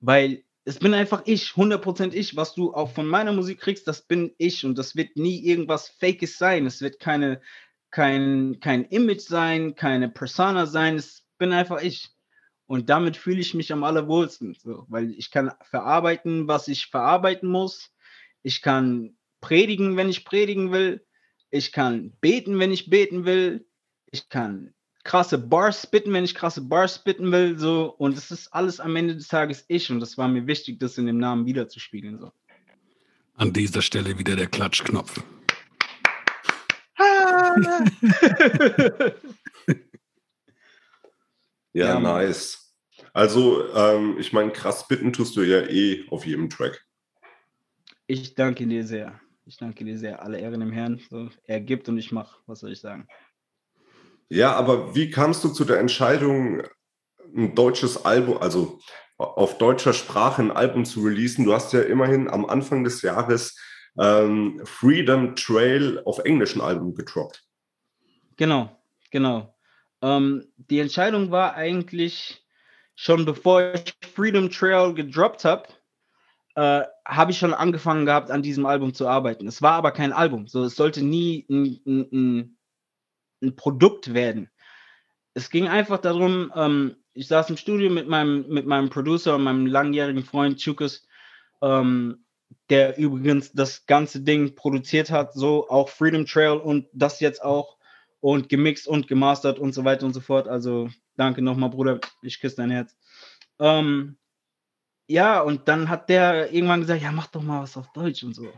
Weil 0.00 0.44
es 0.64 0.78
bin 0.78 0.94
einfach 0.94 1.22
ich, 1.26 1.50
100% 1.50 2.12
ich. 2.12 2.36
Was 2.36 2.54
du 2.54 2.74
auch 2.74 2.90
von 2.90 3.06
meiner 3.06 3.32
Musik 3.32 3.60
kriegst, 3.60 3.86
das 3.86 4.02
bin 4.02 4.32
ich 4.38 4.64
und 4.64 4.78
das 4.78 4.96
wird 4.96 5.16
nie 5.16 5.44
irgendwas 5.44 5.88
Fakes 5.88 6.38
sein. 6.38 6.66
Es 6.66 6.80
wird 6.80 7.00
keine, 7.00 7.40
kein, 7.90 8.58
kein 8.60 8.84
Image 8.84 9.20
sein, 9.20 9.74
keine 9.74 10.08
Persona 10.08 10.66
sein. 10.66 10.96
Es 10.96 11.23
bin 11.38 11.52
einfach 11.52 11.82
ich. 11.82 12.10
Und 12.66 12.88
damit 12.88 13.16
fühle 13.16 13.40
ich 13.40 13.54
mich 13.54 13.72
am 13.72 13.84
allerwohlsten, 13.84 14.54
so, 14.54 14.86
weil 14.88 15.10
ich 15.10 15.30
kann 15.30 15.52
verarbeiten, 15.62 16.48
was 16.48 16.68
ich 16.68 16.86
verarbeiten 16.86 17.48
muss. 17.48 17.90
Ich 18.42 18.62
kann 18.62 19.16
predigen, 19.40 19.96
wenn 19.96 20.08
ich 20.08 20.24
predigen 20.24 20.72
will. 20.72 21.04
Ich 21.50 21.72
kann 21.72 22.12
beten, 22.20 22.58
wenn 22.58 22.72
ich 22.72 22.88
beten 22.88 23.26
will 23.26 23.66
ich 24.14 24.28
kann 24.28 24.72
krasse 25.02 25.38
Bars 25.38 25.82
spitten, 25.82 26.12
wenn 26.12 26.22
ich 26.24 26.36
krasse 26.36 26.60
Bars 26.62 26.94
spitten 26.94 27.32
will, 27.32 27.58
so 27.58 27.92
und 27.98 28.16
es 28.16 28.30
ist 28.30 28.54
alles 28.54 28.78
am 28.80 28.96
Ende 28.96 29.16
des 29.16 29.28
Tages 29.28 29.64
ich 29.68 29.90
und 29.90 30.00
das 30.00 30.16
war 30.16 30.28
mir 30.28 30.46
wichtig, 30.46 30.78
das 30.78 30.96
in 30.96 31.04
dem 31.06 31.18
Namen 31.18 31.44
wiederzuspiegeln. 31.46 32.20
So. 32.20 32.32
An 33.34 33.52
dieser 33.52 33.82
Stelle 33.82 34.18
wieder 34.18 34.36
der 34.36 34.46
Klatschknopf. 34.46 35.22
ja, 41.74 41.86
ja, 41.88 42.00
nice. 42.00 42.74
Also, 43.12 43.68
ähm, 43.74 44.16
ich 44.18 44.32
meine, 44.32 44.52
krass 44.52 44.88
bitten 44.88 45.12
tust 45.12 45.36
du 45.36 45.42
ja 45.42 45.60
eh 45.60 46.06
auf 46.10 46.24
jedem 46.24 46.48
Track. 46.48 46.84
Ich 48.06 48.34
danke 48.34 48.66
dir 48.66 48.86
sehr. 48.86 49.20
Ich 49.44 49.58
danke 49.58 49.84
dir 49.84 49.98
sehr. 49.98 50.22
Alle 50.22 50.38
Ehren 50.38 50.62
im 50.62 50.72
Herrn. 50.72 51.00
So, 51.10 51.28
er 51.44 51.60
gibt 51.60 51.88
und 51.88 51.98
ich 51.98 52.12
mache. 52.12 52.38
Was 52.46 52.60
soll 52.60 52.72
ich 52.72 52.80
sagen? 52.80 53.06
Ja, 54.28 54.54
aber 54.54 54.94
wie 54.94 55.10
kamst 55.10 55.44
du 55.44 55.48
zu 55.48 55.64
der 55.64 55.78
Entscheidung, 55.78 56.62
ein 57.36 57.54
deutsches 57.54 58.04
Album, 58.04 58.38
also 58.38 58.78
auf 59.16 59.58
deutscher 59.58 59.92
Sprache 59.92 60.42
ein 60.42 60.50
Album 60.50 60.84
zu 60.84 61.02
releasen? 61.02 61.44
Du 61.44 61.52
hast 61.52 61.72
ja 61.72 61.82
immerhin 61.82 62.28
am 62.28 62.46
Anfang 62.46 62.84
des 62.84 63.02
Jahres 63.02 63.58
ähm, 63.98 64.60
Freedom 64.64 65.36
Trail 65.36 66.02
auf 66.04 66.20
englischen 66.20 66.60
Album 66.60 66.94
gedroppt. 66.94 67.44
Genau, 68.36 68.70
genau. 69.10 69.53
Ähm, 70.04 70.52
die 70.58 70.80
Entscheidung 70.80 71.30
war 71.30 71.54
eigentlich 71.54 72.44
schon 72.94 73.24
bevor 73.24 73.72
ich 73.72 73.94
Freedom 74.14 74.50
Trail 74.50 74.92
gedroppt 74.92 75.46
habe, 75.46 75.66
äh, 76.56 76.82
habe 77.06 77.30
ich 77.30 77.38
schon 77.38 77.54
angefangen 77.54 78.04
gehabt, 78.04 78.30
an 78.30 78.42
diesem 78.42 78.66
Album 78.66 78.92
zu 78.92 79.08
arbeiten. 79.08 79.48
Es 79.48 79.62
war 79.62 79.72
aber 79.72 79.92
kein 79.92 80.12
Album, 80.12 80.46
so 80.46 80.62
es 80.62 80.76
sollte 80.76 81.02
nie 81.02 81.46
ein, 81.48 81.80
ein, 81.86 82.58
ein 83.42 83.56
Produkt 83.56 84.12
werden. 84.12 84.50
Es 85.32 85.48
ging 85.48 85.68
einfach 85.68 85.98
darum, 85.98 86.52
ähm, 86.54 86.96
ich 87.14 87.26
saß 87.26 87.48
im 87.48 87.56
Studio 87.56 87.90
mit 87.90 88.06
meinem, 88.06 88.46
mit 88.48 88.66
meinem 88.66 88.90
Producer 88.90 89.36
und 89.36 89.44
meinem 89.44 89.66
langjährigen 89.66 90.22
Freund 90.22 90.58
Chukas, 90.58 91.06
ähm, 91.62 92.26
der 92.68 92.98
übrigens 92.98 93.52
das 93.52 93.86
ganze 93.86 94.20
Ding 94.20 94.54
produziert 94.54 95.10
hat, 95.10 95.32
so 95.32 95.66
auch 95.70 95.88
Freedom 95.88 96.26
Trail 96.26 96.58
und 96.58 96.88
das 96.92 97.20
jetzt 97.20 97.42
auch 97.42 97.78
und 98.24 98.48
gemixt 98.48 98.88
und 98.88 99.06
gemastert 99.06 99.58
und 99.58 99.74
so 99.74 99.84
weiter 99.84 100.06
und 100.06 100.14
so 100.14 100.20
fort. 100.22 100.48
Also 100.48 100.88
danke 101.14 101.42
nochmal, 101.42 101.68
Bruder, 101.68 102.00
ich 102.22 102.40
küsse 102.40 102.56
dein 102.56 102.70
Herz. 102.70 102.96
Ähm, 103.58 104.16
ja, 105.06 105.42
und 105.42 105.68
dann 105.68 105.90
hat 105.90 106.08
der 106.08 106.50
irgendwann 106.50 106.80
gesagt, 106.80 107.02
ja, 107.02 107.12
mach 107.12 107.26
doch 107.26 107.42
mal 107.42 107.62
was 107.62 107.76
auf 107.76 107.92
Deutsch 107.92 108.24
und 108.24 108.32
so. 108.32 108.50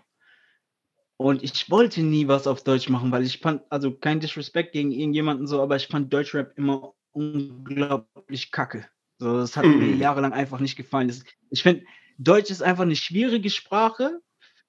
Und 1.17 1.43
ich 1.43 1.69
wollte 1.69 2.01
nie 2.03 2.29
was 2.29 2.47
auf 2.47 2.63
Deutsch 2.63 2.89
machen, 2.89 3.11
weil 3.11 3.25
ich 3.25 3.39
fand, 3.39 3.63
also 3.69 3.91
kein 3.91 4.21
Disrespect 4.21 4.73
gegen 4.73 4.93
irgendjemanden 4.93 5.49
so, 5.49 5.61
aber 5.61 5.75
ich 5.75 5.89
fand 5.89 6.13
Deutschrap 6.13 6.57
immer 6.57 6.95
unglaublich 7.11 8.53
kacke. 8.53 8.87
So, 9.19 9.37
das 9.39 9.57
hat 9.57 9.65
mm. 9.65 9.79
mir 9.79 9.95
mhm. 9.95 10.01
jahrelang 10.01 10.33
einfach 10.33 10.61
nicht 10.61 10.77
gefallen. 10.77 11.09
Das, 11.09 11.25
ich 11.51 11.65
finde, 11.65 11.85
Deutsch 12.19 12.53
ist 12.53 12.63
einfach 12.63 12.85
eine 12.85 12.95
schwierige 12.95 13.51
Sprache 13.51 14.21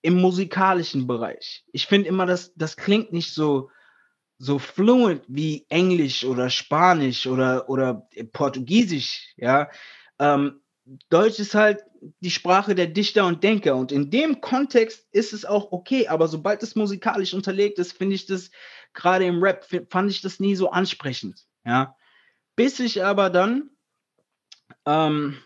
im 0.02 0.20
musikalischen 0.20 1.06
Bereich. 1.06 1.66
Ich 1.72 1.86
finde 1.86 2.10
immer, 2.10 2.26
dass 2.26 2.56
das 2.56 2.78
klingt 2.78 3.14
nicht 3.14 3.32
so, 3.32 3.70
so 4.40 4.60
fluent 4.60 5.24
wie 5.28 5.66
Englisch 5.70 6.24
oder 6.24 6.50
Spanisch 6.50 7.28
oder, 7.28 7.70
oder 7.70 8.08
Portugiesisch, 8.34 9.34
ja. 9.38 9.70
Ähm, 10.20 10.62
Deutsch 11.10 11.40
ist 11.40 11.54
halt 11.54 11.84
die 12.22 12.32
Sprache 12.32 12.74
der 12.74 12.88
Dichter 12.88 13.26
und 13.26 13.44
Denker 13.44 13.76
und 13.76 13.92
in 13.92 14.10
dem 14.10 14.40
Kontext 14.40 15.06
ist 15.12 15.34
es 15.34 15.44
auch 15.44 15.72
okay, 15.72 16.08
aber 16.08 16.28
sobald 16.28 16.64
es 16.64 16.76
musikalisch 16.76 17.34
unterlegt 17.34 17.80
ist, 17.80 17.94
finde 17.94 18.16
ich 18.16 18.26
das 18.26 18.52
gerade 18.94 19.26
im 19.26 19.44
Rap 19.44 19.66
fand 19.90 20.10
ich 20.12 20.22
das 20.22 20.40
nie 20.40 20.56
so 20.56 20.70
ansprechend, 20.70 21.46
ja. 21.66 21.96
Bis 22.56 22.80
ich 22.80 23.04
aber 23.04 23.30
dann, 23.30 23.70
ähm, 24.86 25.38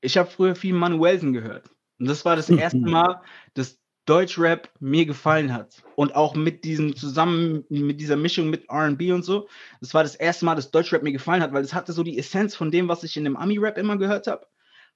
ich 0.00 0.16
habe 0.16 0.30
früher 0.30 0.54
viel 0.54 0.74
Manuelsen 0.74 1.32
gehört 1.32 1.68
und 1.98 2.08
das 2.08 2.24
war 2.24 2.36
das 2.36 2.50
erste 2.50 2.78
Mal, 2.78 3.20
dass 3.54 3.78
Deutschrap 4.06 4.68
mir 4.80 5.06
gefallen 5.06 5.52
hat 5.52 5.82
und 5.96 6.14
auch 6.14 6.34
mit 6.34 6.64
diesem 6.64 6.94
zusammen 6.96 7.64
mit 7.68 8.00
dieser 8.00 8.16
Mischung 8.16 8.50
mit 8.50 8.68
R&B 8.68 9.12
und 9.12 9.24
so, 9.24 9.48
das 9.80 9.94
war 9.94 10.02
das 10.02 10.14
erste 10.14 10.44
Mal, 10.44 10.54
dass 10.54 10.70
Deutschrap 10.70 11.02
mir 11.02 11.12
gefallen 11.12 11.42
hat, 11.42 11.52
weil 11.52 11.64
es 11.64 11.74
hatte 11.74 11.92
so 11.92 12.02
die 12.02 12.18
Essenz 12.18 12.54
von 12.54 12.70
dem, 12.70 12.88
was 12.88 13.02
ich 13.02 13.16
in 13.16 13.24
dem 13.24 13.36
Ami-Rap 13.36 13.78
immer 13.78 13.96
gehört 13.96 14.26
habe 14.26 14.46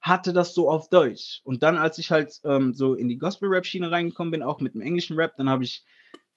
hatte 0.01 0.33
das 0.33 0.53
so 0.53 0.69
auf 0.69 0.89
Deutsch. 0.89 1.41
Und 1.43 1.63
dann, 1.63 1.77
als 1.77 1.97
ich 1.97 2.11
halt 2.11 2.39
ähm, 2.43 2.73
so 2.73 2.93
in 2.93 3.09
die 3.09 3.17
Gospel-Rap-Schiene 3.17 3.91
reingekommen 3.91 4.31
bin, 4.31 4.43
auch 4.43 4.61
mit 4.61 4.73
dem 4.73 4.81
englischen 4.81 5.17
Rap, 5.17 5.35
dann 5.37 5.49
habe 5.49 5.63
ich 5.63 5.83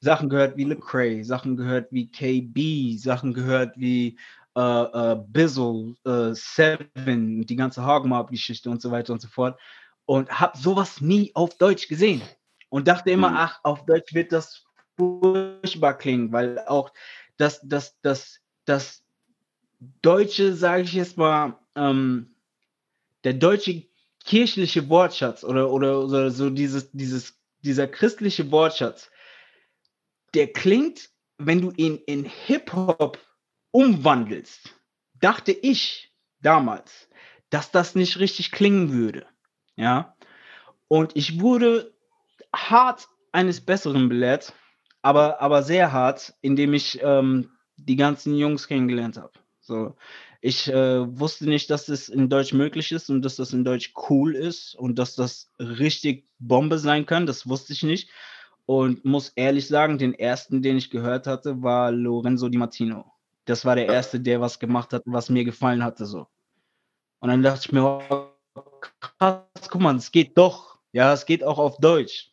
Sachen 0.01 0.29
gehört 0.29 0.57
wie 0.57 0.65
Lecrae, 0.65 1.23
Sachen 1.23 1.57
gehört 1.57 1.93
wie 1.93 2.11
KB, 2.11 2.97
Sachen 2.97 3.33
gehört 3.33 3.79
wie 3.79 4.19
äh, 4.57 4.61
äh, 4.61 5.17
Bizzle, 5.29 5.95
äh, 6.05 6.35
Seven, 6.35 7.47
die 7.47 7.57
ganze 7.57 7.87
Hogmob-Geschichte 7.87 8.69
und 8.69 8.83
so 8.83 8.91
weiter 8.91 9.13
und 9.13 9.23
so 9.23 9.29
fort. 9.29 9.59
Und 10.05 10.41
habe 10.41 10.59
sowas 10.59 11.01
nie 11.01 11.31
auf 11.35 11.57
Deutsch 11.57 11.87
gesehen. 11.87 12.21
Und 12.73 12.89
dachte 12.89 13.11
immer, 13.11 13.29
mhm. 13.29 13.37
ach, 13.37 13.61
auf 13.65 13.85
Deutsch 13.85 14.15
wird 14.15 14.33
das 14.33 14.65
furchtbar 14.97 15.99
klingen, 15.99 16.33
weil 16.33 16.59
auch 16.61 16.91
das, 17.37 17.61
das, 17.63 18.01
das, 18.01 18.41
das 18.65 19.05
Deutsche, 20.01 20.55
sage 20.55 20.85
ich 20.85 20.95
jetzt 20.95 21.19
mal, 21.19 21.59
ähm, 21.77 22.35
der 23.25 23.35
deutsche 23.35 23.87
kirchliche 24.25 24.89
Wortschatz 24.89 25.45
oder, 25.45 25.71
oder, 25.71 26.01
oder 26.03 26.31
so 26.31 26.49
dieses, 26.49 26.91
dieses, 26.93 27.39
dieser 27.61 27.87
christliche 27.89 28.51
Wortschatz, 28.51 29.11
der 30.33 30.51
klingt, 30.51 31.11
wenn 31.37 31.61
du 31.61 31.73
ihn 31.77 31.99
in 32.07 32.25
Hip-Hop 32.25 33.19
umwandelst, 33.71 34.75
dachte 35.21 35.53
ich 35.53 36.11
damals, 36.41 37.11
dass 37.51 37.71
das 37.71 37.95
nicht 37.95 38.19
richtig 38.19 38.51
klingen 38.51 38.95
würde. 38.95 39.27
Ja. 39.77 40.17
Und 40.89 41.17
ich 41.17 41.39
wurde 41.39 41.93
hart 42.55 43.09
eines 43.33 43.61
Besseren 43.61 44.09
belehrt, 44.09 44.53
aber, 45.03 45.41
aber 45.41 45.63
sehr 45.63 45.93
hart, 45.93 46.35
indem 46.43 46.75
ich 46.75 47.01
ähm, 47.03 47.51
die 47.77 47.97
ganzen 47.97 48.37
Jungs 48.37 48.69
kennengelernt 48.69 49.17
habe. 49.17 49.33
So, 49.61 49.97
ich 50.41 50.69
äh, 50.69 51.19
wusste 51.19 51.49
nicht, 51.49 51.71
dass 51.71 51.87
das 51.87 52.09
in 52.09 52.29
Deutsch 52.29 52.53
möglich 52.53 52.91
ist 52.91 53.11
und 53.11 53.23
dass 53.23 53.37
das 53.37 53.53
in 53.53 53.65
Deutsch 53.65 53.93
cool 54.09 54.35
ist 54.35 54.75
und 54.75 54.99
dass 54.99 55.15
das 55.15 55.53
richtig 55.61 56.27
Bombe 56.41 56.79
sein 56.79 57.07
kann. 57.07 57.27
Das 57.27 57.49
wusste 57.49 57.73
ich 57.73 57.85
nicht. 57.85 58.11
Und 58.67 59.05
muss 59.05 59.31
ehrlich 59.31 59.69
sagen, 59.69 59.99
den 59.99 60.15
ersten, 60.15 60.63
den 60.63 60.77
ich 60.77 60.91
gehört 60.91 61.29
hatte, 61.29 61.63
war 61.63 61.93
Lorenzo 61.93 62.49
Di 62.49 62.59
Martino. 62.59 63.13
Das 63.45 63.65
war 63.65 63.77
der 63.77 63.87
erste, 63.87 64.19
der 64.19 64.41
was 64.41 64.59
gemacht 64.59 64.93
hat, 64.93 65.03
was 65.05 65.31
mir 65.31 65.45
gefallen 65.45 65.85
hatte. 65.85 66.07
So. 66.07 66.27
Und 67.21 67.29
dann 67.29 67.43
dachte 67.43 67.63
ich 67.67 67.73
mir, 67.73 67.85
oh, 67.85 68.61
krass, 68.99 69.69
guck 69.71 69.81
mal, 69.81 69.95
es 69.95 70.11
geht 70.11 70.37
doch. 70.37 70.81
Ja, 70.91 71.13
es 71.13 71.25
geht 71.25 71.45
auch 71.45 71.59
auf 71.59 71.79
Deutsch. 71.79 72.32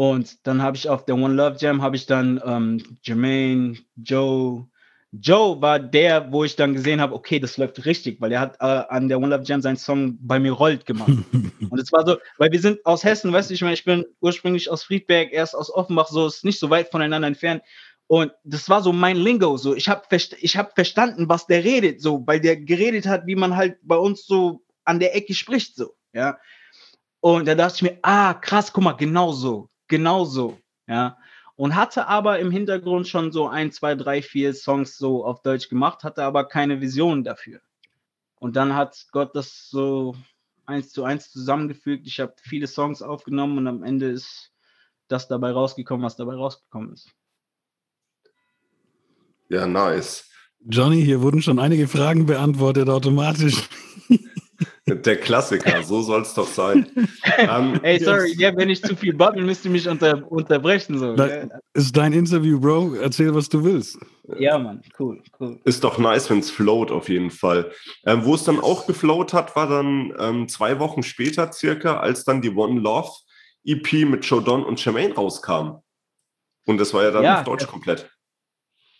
Und 0.00 0.46
dann 0.46 0.62
habe 0.62 0.78
ich 0.78 0.88
auf 0.88 1.04
der 1.04 1.14
One 1.14 1.34
Love 1.34 1.58
Jam 1.60 1.82
habe 1.82 1.94
ich 1.94 2.06
dann 2.06 2.40
ähm, 2.42 2.98
Jermaine, 3.02 3.76
Joe. 3.96 4.66
Joe 5.12 5.60
war 5.60 5.78
der, 5.78 6.32
wo 6.32 6.42
ich 6.42 6.56
dann 6.56 6.72
gesehen 6.72 7.02
habe, 7.02 7.14
okay, 7.14 7.38
das 7.38 7.58
läuft 7.58 7.84
richtig, 7.84 8.18
weil 8.18 8.32
er 8.32 8.40
hat 8.40 8.56
äh, 8.60 8.64
an 8.64 9.10
der 9.10 9.18
One 9.18 9.28
Love 9.28 9.44
Jam 9.44 9.60
seinen 9.60 9.76
Song 9.76 10.16
bei 10.22 10.40
mir 10.40 10.52
rollt 10.52 10.86
gemacht. 10.86 11.12
und 11.70 11.78
es 11.78 11.92
war 11.92 12.06
so, 12.06 12.16
weil 12.38 12.50
wir 12.50 12.60
sind 12.60 12.78
aus 12.86 13.04
Hessen, 13.04 13.30
weißt 13.30 13.50
du, 13.50 13.54
ich 13.54 13.60
meine, 13.60 13.74
ich 13.74 13.84
bin 13.84 14.06
ursprünglich 14.22 14.70
aus 14.70 14.84
Friedberg, 14.84 15.34
erst 15.34 15.54
aus 15.54 15.70
Offenbach, 15.70 16.08
so 16.08 16.26
ist 16.26 16.46
nicht 16.46 16.58
so 16.58 16.70
weit 16.70 16.90
voneinander 16.90 17.28
entfernt. 17.28 17.62
Und 18.06 18.32
das 18.42 18.70
war 18.70 18.82
so 18.82 18.94
mein 18.94 19.18
Lingo, 19.18 19.58
so 19.58 19.76
ich 19.76 19.90
habe 19.90 20.04
ich 20.16 20.56
hab 20.56 20.74
verstanden, 20.74 21.28
was 21.28 21.46
der 21.46 21.62
redet, 21.62 22.00
so, 22.00 22.26
weil 22.26 22.40
der 22.40 22.56
geredet 22.56 23.06
hat, 23.06 23.26
wie 23.26 23.36
man 23.36 23.54
halt 23.54 23.76
bei 23.82 23.98
uns 23.98 24.24
so 24.24 24.62
an 24.82 24.98
der 24.98 25.14
Ecke 25.14 25.34
spricht, 25.34 25.76
so, 25.76 25.94
ja. 26.14 26.38
Und 27.22 27.46
da 27.46 27.54
dachte 27.54 27.74
ich 27.76 27.82
mir, 27.82 27.98
ah, 28.00 28.32
krass, 28.32 28.72
guck 28.72 28.82
mal, 28.82 28.94
genau 28.94 29.32
so, 29.32 29.69
genauso, 29.90 30.58
ja. 30.86 31.18
Und 31.56 31.74
hatte 31.74 32.06
aber 32.06 32.38
im 32.38 32.50
Hintergrund 32.50 33.06
schon 33.06 33.32
so 33.32 33.46
ein, 33.46 33.70
zwei, 33.70 33.94
drei, 33.94 34.22
vier 34.22 34.54
Songs 34.54 34.96
so 34.96 35.26
auf 35.26 35.42
Deutsch 35.42 35.68
gemacht, 35.68 36.04
hatte 36.04 36.24
aber 36.24 36.48
keine 36.48 36.80
Vision 36.80 37.22
dafür. 37.22 37.60
Und 38.36 38.56
dann 38.56 38.74
hat 38.74 39.06
Gott 39.12 39.36
das 39.36 39.68
so 39.68 40.16
eins 40.64 40.90
zu 40.90 41.04
eins 41.04 41.30
zusammengefügt. 41.30 42.06
Ich 42.06 42.18
habe 42.20 42.34
viele 42.42 42.66
Songs 42.66 43.02
aufgenommen 43.02 43.58
und 43.58 43.66
am 43.66 43.82
Ende 43.82 44.08
ist 44.08 44.52
das 45.08 45.28
dabei 45.28 45.50
rausgekommen, 45.50 46.06
was 46.06 46.16
dabei 46.16 46.34
rausgekommen 46.34 46.94
ist. 46.94 47.10
Ja, 49.50 49.66
nice. 49.66 50.30
Johnny, 50.60 51.02
hier 51.04 51.20
wurden 51.20 51.42
schon 51.42 51.58
einige 51.58 51.88
Fragen 51.88 52.24
beantwortet 52.24 52.88
automatisch. 52.88 53.68
Der 54.94 55.16
Klassiker, 55.16 55.82
so 55.82 56.02
soll 56.02 56.22
es 56.22 56.34
doch 56.34 56.46
sein. 56.46 56.90
um, 56.94 57.06
ähm, 57.38 57.80
Ey, 57.82 58.02
sorry, 58.02 58.30
yes. 58.30 58.40
ja, 58.40 58.56
wenn 58.56 58.70
ich 58.70 58.82
zu 58.82 58.96
viel 58.96 59.14
babbel, 59.14 59.44
müsst 59.44 59.64
ihr 59.64 59.70
mich 59.70 59.88
unter, 59.88 60.30
unterbrechen. 60.30 60.98
So. 60.98 61.14
Da, 61.14 61.48
ist 61.74 61.96
dein 61.96 62.12
Interview, 62.12 62.58
Bro. 62.58 62.94
Erzähl, 62.94 63.34
was 63.34 63.48
du 63.48 63.62
willst. 63.62 63.98
Ja, 64.38 64.58
Mann, 64.58 64.82
cool, 64.98 65.22
cool. 65.38 65.60
Ist 65.64 65.84
doch 65.84 65.98
nice, 65.98 66.30
wenn 66.30 66.38
es 66.38 66.50
float, 66.50 66.90
auf 66.90 67.08
jeden 67.08 67.30
Fall. 67.30 67.70
Ähm, 68.06 68.24
wo 68.24 68.34
es 68.34 68.44
dann 68.44 68.60
auch 68.60 68.86
gefloat 68.86 69.32
hat, 69.32 69.56
war 69.56 69.68
dann 69.68 70.12
ähm, 70.18 70.48
zwei 70.48 70.78
Wochen 70.78 71.02
später 71.02 71.52
circa, 71.52 71.98
als 71.98 72.24
dann 72.24 72.42
die 72.42 72.50
One 72.50 72.80
Love 72.80 73.10
EP 73.64 73.92
mit 74.06 74.24
Joe 74.24 74.42
Don 74.42 74.64
und 74.64 74.84
Jermaine 74.84 75.14
rauskam. 75.14 75.82
Und 76.66 76.78
das 76.78 76.94
war 76.94 77.02
ja 77.02 77.10
dann 77.10 77.24
ja, 77.24 77.38
auf 77.38 77.44
Deutsch 77.44 77.66
komplett. 77.66 78.10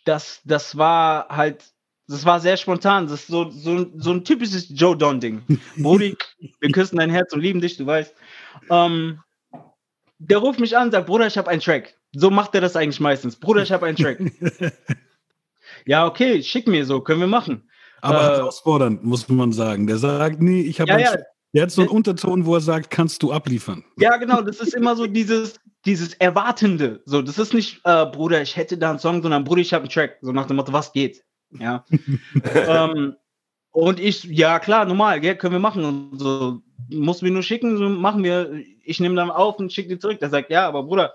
Das, 0.04 0.40
das 0.44 0.76
war 0.76 1.28
halt 1.28 1.64
das 2.10 2.24
war 2.24 2.40
sehr 2.40 2.56
spontan. 2.56 3.06
Das 3.06 3.20
ist 3.20 3.26
so, 3.28 3.50
so, 3.50 3.86
so 3.96 4.10
ein 4.10 4.24
typisches 4.24 4.66
Joe 4.68 4.96
Don-Ding. 4.96 5.42
Brody, 5.78 6.16
wir 6.60 6.70
küssen 6.72 6.98
dein 6.98 7.10
Herz 7.10 7.32
und 7.32 7.40
lieben 7.40 7.60
dich, 7.60 7.76
du 7.76 7.86
weißt. 7.86 8.12
Ähm, 8.68 9.20
der 10.18 10.38
ruft 10.38 10.58
mich 10.58 10.76
an 10.76 10.86
und 10.86 10.90
sagt, 10.90 11.06
Bruder, 11.06 11.28
ich 11.28 11.38
habe 11.38 11.48
einen 11.48 11.60
Track. 11.60 11.94
So 12.12 12.30
macht 12.30 12.54
er 12.56 12.60
das 12.60 12.74
eigentlich 12.74 12.98
meistens. 12.98 13.36
Bruder, 13.36 13.62
ich 13.62 13.70
habe 13.70 13.86
einen 13.86 13.96
Track. 13.96 14.18
ja, 15.86 16.04
okay, 16.04 16.42
schick 16.42 16.66
mir 16.66 16.84
so, 16.84 17.00
können 17.00 17.20
wir 17.20 17.28
machen. 17.28 17.70
Aber 18.00 18.18
äh, 18.18 18.36
herausfordernd, 18.38 19.04
muss 19.04 19.28
man 19.28 19.52
sagen. 19.52 19.86
Der 19.86 19.98
sagt, 19.98 20.42
nee, 20.42 20.62
ich 20.62 20.80
habe 20.80 20.90
ja, 20.90 20.98
ja. 20.98 21.16
Der 21.52 21.62
hat 21.62 21.70
so 21.70 21.82
einen 21.82 21.90
Unterton, 21.90 22.44
wo 22.44 22.54
er 22.54 22.60
sagt, 22.60 22.90
kannst 22.90 23.22
du 23.22 23.32
abliefern. 23.32 23.84
Ja, 23.98 24.16
genau, 24.16 24.40
das 24.40 24.60
ist 24.60 24.74
immer 24.74 24.96
so 24.96 25.06
dieses, 25.06 25.60
dieses 25.84 26.14
Erwartende. 26.14 27.02
So, 27.06 27.22
das 27.22 27.38
ist 27.38 27.54
nicht, 27.54 27.80
äh, 27.84 28.06
Bruder, 28.06 28.42
ich 28.42 28.56
hätte 28.56 28.78
da 28.78 28.90
einen 28.90 28.98
Song, 28.98 29.22
sondern 29.22 29.44
Bruder, 29.44 29.60
ich 29.60 29.72
habe 29.72 29.82
einen 29.82 29.90
Track. 29.90 30.18
So 30.22 30.32
nach 30.32 30.46
dem 30.46 30.56
Motto, 30.56 30.72
was 30.72 30.92
geht? 30.92 31.22
Ja. 31.58 31.84
ähm, 32.54 33.16
und 33.72 34.00
ich, 34.00 34.24
ja 34.24 34.58
klar, 34.58 34.84
normal, 34.84 35.20
gell, 35.20 35.36
können 35.36 35.52
wir 35.52 35.60
machen. 35.60 35.84
Und 35.84 36.18
so, 36.18 36.60
muss 36.88 37.22
mir 37.22 37.30
nur 37.30 37.42
schicken, 37.42 37.76
so 37.76 37.88
machen 37.88 38.24
wir. 38.24 38.52
Ich 38.82 39.00
nehme 39.00 39.14
dann 39.14 39.30
auf 39.30 39.58
und 39.58 39.72
schicke 39.72 39.90
die 39.90 39.98
zurück. 39.98 40.18
Der 40.20 40.30
sagt, 40.30 40.50
ja, 40.50 40.66
aber 40.66 40.82
Bruder, 40.82 41.14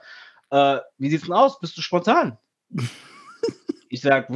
äh, 0.51 0.77
wie 0.97 1.09
sieht's 1.09 1.25
denn 1.25 1.33
aus? 1.33 1.59
Bist 1.59 1.77
du 1.77 1.81
spontan? 1.81 2.37
ich 3.89 4.01
sag, 4.01 4.29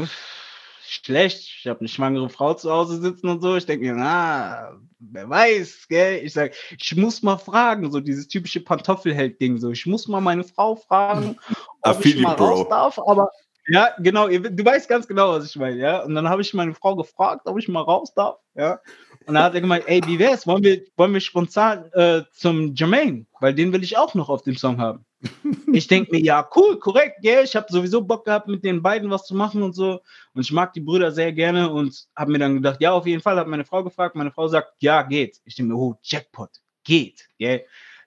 schlecht, 0.90 1.56
ich 1.60 1.68
habe 1.68 1.80
eine 1.80 1.90
schwangere 1.90 2.30
Frau 2.30 2.54
zu 2.54 2.72
Hause 2.72 3.00
sitzen 3.00 3.30
und 3.30 3.42
so. 3.42 3.56
Ich 3.56 3.66
denke 3.66 3.86
mir, 3.86 3.96
na, 3.96 4.74
wer 5.00 5.30
weiß, 5.30 5.88
gell? 5.88 6.24
Ich 6.24 6.34
sag, 6.34 6.54
ich 6.78 6.96
muss 6.96 7.22
mal 7.22 7.38
fragen, 7.38 7.92
so 7.92 8.00
dieses 8.00 8.28
typische 8.28 8.62
Pantoffelheld-Ding, 8.62 9.58
so. 9.58 9.72
Ich 9.72 9.86
muss 9.86 10.08
mal 10.08 10.22
meine 10.22 10.44
Frau 10.44 10.76
fragen, 10.76 11.38
ob 11.82 12.06
ich 12.06 12.20
mal 12.20 12.34
raus 12.34 12.68
darf, 12.70 13.00
aber 13.00 13.30
ja, 13.70 13.90
genau, 14.00 14.28
du 14.28 14.66
weißt 14.66 14.90
ganz 14.90 15.08
genau, 15.08 15.32
was 15.32 15.46
ich 15.46 15.56
meine, 15.56 15.78
ja. 15.78 16.04
Und 16.04 16.16
dann 16.16 16.28
habe 16.28 16.42
ich 16.42 16.54
meine 16.54 16.74
Frau 16.74 16.96
gefragt, 16.96 17.42
ob 17.46 17.58
ich 17.58 17.68
mal 17.68 17.82
raus 17.82 18.14
darf, 18.14 18.40
ja. 18.56 18.80
Und 19.26 19.36
dann 19.36 19.44
hat 19.44 19.54
er 19.54 19.62
gemeint, 19.62 19.84
ey, 19.88 20.02
wie 20.06 20.18
wär's? 20.18 20.48
Wollen 20.48 20.64
wir, 20.64 20.82
wollen 20.98 21.14
wir 21.14 21.20
spontan 21.20 21.92
äh, 21.94 22.24
zum 22.34 22.74
Jermaine? 22.74 23.26
Weil 23.40 23.54
den 23.54 23.72
will 23.72 23.84
ich 23.84 23.98
auch 23.98 24.16
noch 24.16 24.30
auf 24.30 24.42
dem 24.42 24.56
Song 24.56 24.80
haben. 24.80 25.06
ich 25.74 25.88
denke 25.88 26.12
mir, 26.12 26.22
ja, 26.22 26.48
cool, 26.56 26.80
korrekt, 26.80 27.24
yeah, 27.24 27.42
ich 27.42 27.56
habe 27.56 27.68
sowieso 27.70 28.02
Bock 28.02 28.26
gehabt, 28.26 28.48
mit 28.48 28.64
den 28.64 28.82
beiden 28.82 29.10
was 29.10 29.26
zu 29.26 29.36
machen 29.36 29.62
und 29.62 29.74
so. 29.74 30.02
Und 30.34 30.42
ich 30.42 30.52
mag 30.52 30.74
die 30.74 30.80
Brüder 30.80 31.12
sehr 31.12 31.34
gerne 31.34 31.70
und 31.70 32.08
habe 32.16 32.32
mir 32.32 32.40
dann 32.40 32.56
gedacht, 32.56 32.82
ja, 32.82 32.92
auf 32.94 33.06
jeden 33.06 33.22
Fall, 33.22 33.38
habe 33.38 33.50
meine 33.50 33.66
Frau 33.66 33.84
gefragt. 33.84 34.16
Meine 34.16 34.32
Frau 34.32 34.48
sagt, 34.48 34.74
ja, 34.80 35.04
geht. 35.04 35.40
Ich 35.44 35.56
denke 35.56 35.74
mir, 35.74 35.80
oh, 35.80 35.96
Jackpot, 36.02 36.50
geht, 36.84 37.28
yeah. 37.40 37.60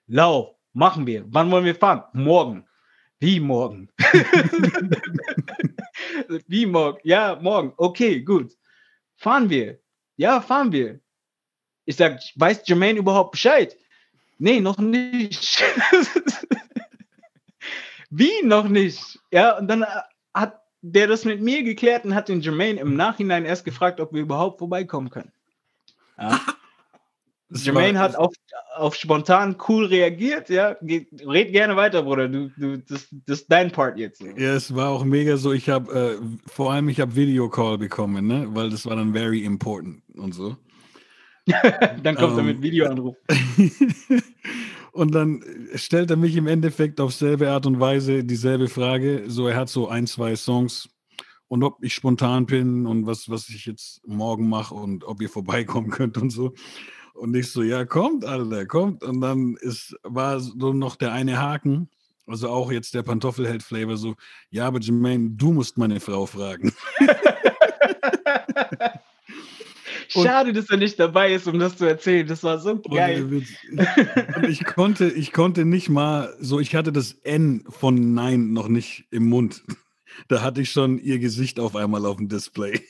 Lauf, 0.07 0.55
machen 0.73 1.07
wir. 1.07 1.23
Wann 1.27 1.51
wollen 1.51 1.65
wir 1.65 1.75
fahren? 1.75 2.03
Morgen. 2.13 2.65
Wie 3.19 3.39
morgen? 3.39 3.89
Wie 6.47 6.65
morgen? 6.65 6.99
Ja, 7.03 7.37
morgen. 7.41 7.73
Okay, 7.77 8.21
gut. 8.21 8.53
Fahren 9.15 9.49
wir. 9.49 9.79
Ja, 10.15 10.41
fahren 10.41 10.71
wir. 10.71 10.99
Ich 11.85 11.95
sag, 11.95 12.19
weiß 12.35 12.61
Jermaine 12.65 12.99
überhaupt 12.99 13.31
Bescheid? 13.31 13.75
Nee, 14.37 14.61
noch 14.61 14.77
nicht. 14.77 15.63
Wie 18.09 18.43
noch 18.43 18.67
nicht? 18.67 19.19
Ja, 19.31 19.57
und 19.57 19.67
dann 19.67 19.85
hat 20.33 20.61
der 20.81 21.07
das 21.07 21.25
mit 21.25 21.41
mir 21.41 21.63
geklärt 21.63 22.05
und 22.05 22.13
hat 22.13 22.29
den 22.29 22.41
Jermaine 22.41 22.79
im 22.79 22.95
Nachhinein 22.95 23.45
erst 23.45 23.65
gefragt, 23.65 23.99
ob 23.99 24.13
wir 24.13 24.21
überhaupt 24.21 24.59
vorbeikommen 24.59 25.09
können. 25.09 25.31
Ja. 26.17 26.39
Jermaine 27.53 27.99
hat 27.99 28.15
auf, 28.15 28.33
auf 28.75 28.95
spontan 28.95 29.55
cool 29.67 29.85
reagiert, 29.85 30.49
ja. 30.49 30.75
Red 30.81 31.51
gerne 31.51 31.75
weiter, 31.75 32.03
Bruder. 32.03 32.27
Du, 32.27 32.49
du, 32.57 32.77
das, 32.77 33.07
das 33.25 33.41
ist 33.41 33.51
dein 33.51 33.71
Part 33.71 33.97
jetzt. 33.97 34.21
Ja, 34.21 34.53
es 34.53 34.73
war 34.75 34.89
auch 34.89 35.03
mega 35.03 35.37
so. 35.37 35.53
Ich 35.53 35.69
habe 35.69 36.19
äh, 36.21 36.25
vor 36.47 36.73
allem, 36.73 36.89
ich 36.89 36.99
habe 36.99 37.15
Videocall 37.15 37.77
bekommen, 37.77 38.27
ne? 38.27 38.47
weil 38.49 38.69
das 38.69 38.85
war 38.85 38.95
dann 38.95 39.13
very 39.13 39.43
important 39.43 40.01
und 40.15 40.33
so. 40.33 40.57
dann 42.03 42.15
kommt 42.15 42.33
um, 42.33 42.37
er 42.39 42.43
mit 42.43 42.57
ähm. 42.57 42.63
Videoanruf. 42.63 43.15
und 44.93 45.13
dann 45.13 45.43
stellt 45.75 46.09
er 46.09 46.17
mich 46.17 46.35
im 46.35 46.47
Endeffekt 46.47 47.01
auf 47.01 47.13
selbe 47.13 47.49
Art 47.49 47.65
und 47.65 47.79
Weise 47.79 48.23
dieselbe 48.23 48.69
Frage. 48.69 49.25
So, 49.27 49.47
er 49.47 49.57
hat 49.57 49.69
so 49.69 49.87
ein, 49.89 50.07
zwei 50.07 50.35
Songs 50.35 50.89
und 51.47 51.63
ob 51.63 51.83
ich 51.83 51.93
spontan 51.93 52.45
bin 52.45 52.87
und 52.87 53.05
was, 53.05 53.29
was 53.29 53.49
ich 53.49 53.65
jetzt 53.65 54.01
morgen 54.07 54.49
mache 54.49 54.73
und 54.73 55.03
ob 55.03 55.21
ihr 55.21 55.29
vorbeikommen 55.29 55.91
könnt 55.91 56.17
und 56.17 56.31
so. 56.31 56.53
Und 57.13 57.35
ich 57.35 57.51
so, 57.51 57.63
ja, 57.63 57.85
kommt, 57.85 58.25
Alter, 58.25 58.65
kommt. 58.65 59.03
Und 59.03 59.21
dann 59.21 59.55
ist, 59.61 59.95
war 60.03 60.39
so 60.39 60.73
noch 60.73 60.95
der 60.95 61.13
eine 61.13 61.39
Haken, 61.39 61.89
also 62.27 62.49
auch 62.49 62.71
jetzt 62.71 62.93
der 62.93 63.03
Pantoffelheld-Flavor, 63.03 63.97
so, 63.97 64.15
ja, 64.49 64.67
aber 64.67 64.79
Jermaine, 64.79 65.31
du 65.31 65.51
musst 65.51 65.77
meine 65.77 65.99
Frau 65.99 66.25
fragen. 66.25 66.73
Schade, 70.07 70.53
dass 70.53 70.69
er 70.69 70.77
nicht 70.77 70.99
dabei 70.99 71.33
ist, 71.33 71.47
um 71.47 71.57
das 71.57 71.77
zu 71.77 71.85
erzählen. 71.85 72.27
Das 72.27 72.43
war 72.43 72.59
so 72.59 72.79
geil. 72.79 73.23
Und 73.23 74.47
ich 74.47 74.63
konnte, 74.63 75.09
ich 75.09 75.31
konnte 75.31 75.65
nicht 75.65 75.89
mal 75.89 76.35
so, 76.39 76.59
ich 76.59 76.75
hatte 76.75 76.91
das 76.91 77.13
N 77.23 77.63
von 77.67 78.13
Nein 78.13 78.53
noch 78.53 78.67
nicht 78.67 79.05
im 79.09 79.27
Mund. 79.27 79.63
Da 80.27 80.41
hatte 80.41 80.61
ich 80.61 80.71
schon 80.71 80.99
ihr 80.99 81.17
Gesicht 81.17 81.59
auf 81.59 81.75
einmal 81.75 82.05
auf 82.05 82.17
dem 82.17 82.29
Display. 82.29 82.81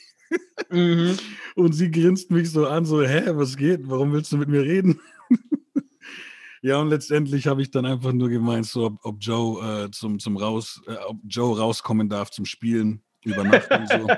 Mhm. 0.74 1.16
Und 1.54 1.72
sie 1.72 1.90
grinst 1.90 2.30
mich 2.30 2.50
so 2.50 2.66
an, 2.66 2.84
so, 2.84 3.02
hä, 3.02 3.22
was 3.34 3.56
geht? 3.56 3.88
Warum 3.88 4.12
willst 4.12 4.32
du 4.32 4.36
mit 4.36 4.48
mir 4.48 4.62
reden? 4.62 5.00
ja, 6.62 6.78
und 6.78 6.88
letztendlich 6.88 7.46
habe 7.46 7.62
ich 7.62 7.70
dann 7.70 7.86
einfach 7.86 8.12
nur 8.12 8.28
gemeint, 8.28 8.66
so, 8.66 8.86
ob, 8.86 9.04
ob 9.04 9.16
Joe 9.20 9.84
äh, 9.84 9.90
zum, 9.90 10.18
zum 10.18 10.36
raus, 10.36 10.82
äh, 10.86 10.96
ob 11.06 11.18
Joe 11.28 11.58
rauskommen 11.58 12.08
darf 12.08 12.30
zum 12.30 12.44
Spielen 12.44 13.02
über 13.24 13.44
Nacht 13.44 13.70
und 13.70 13.88
so. 13.88 14.06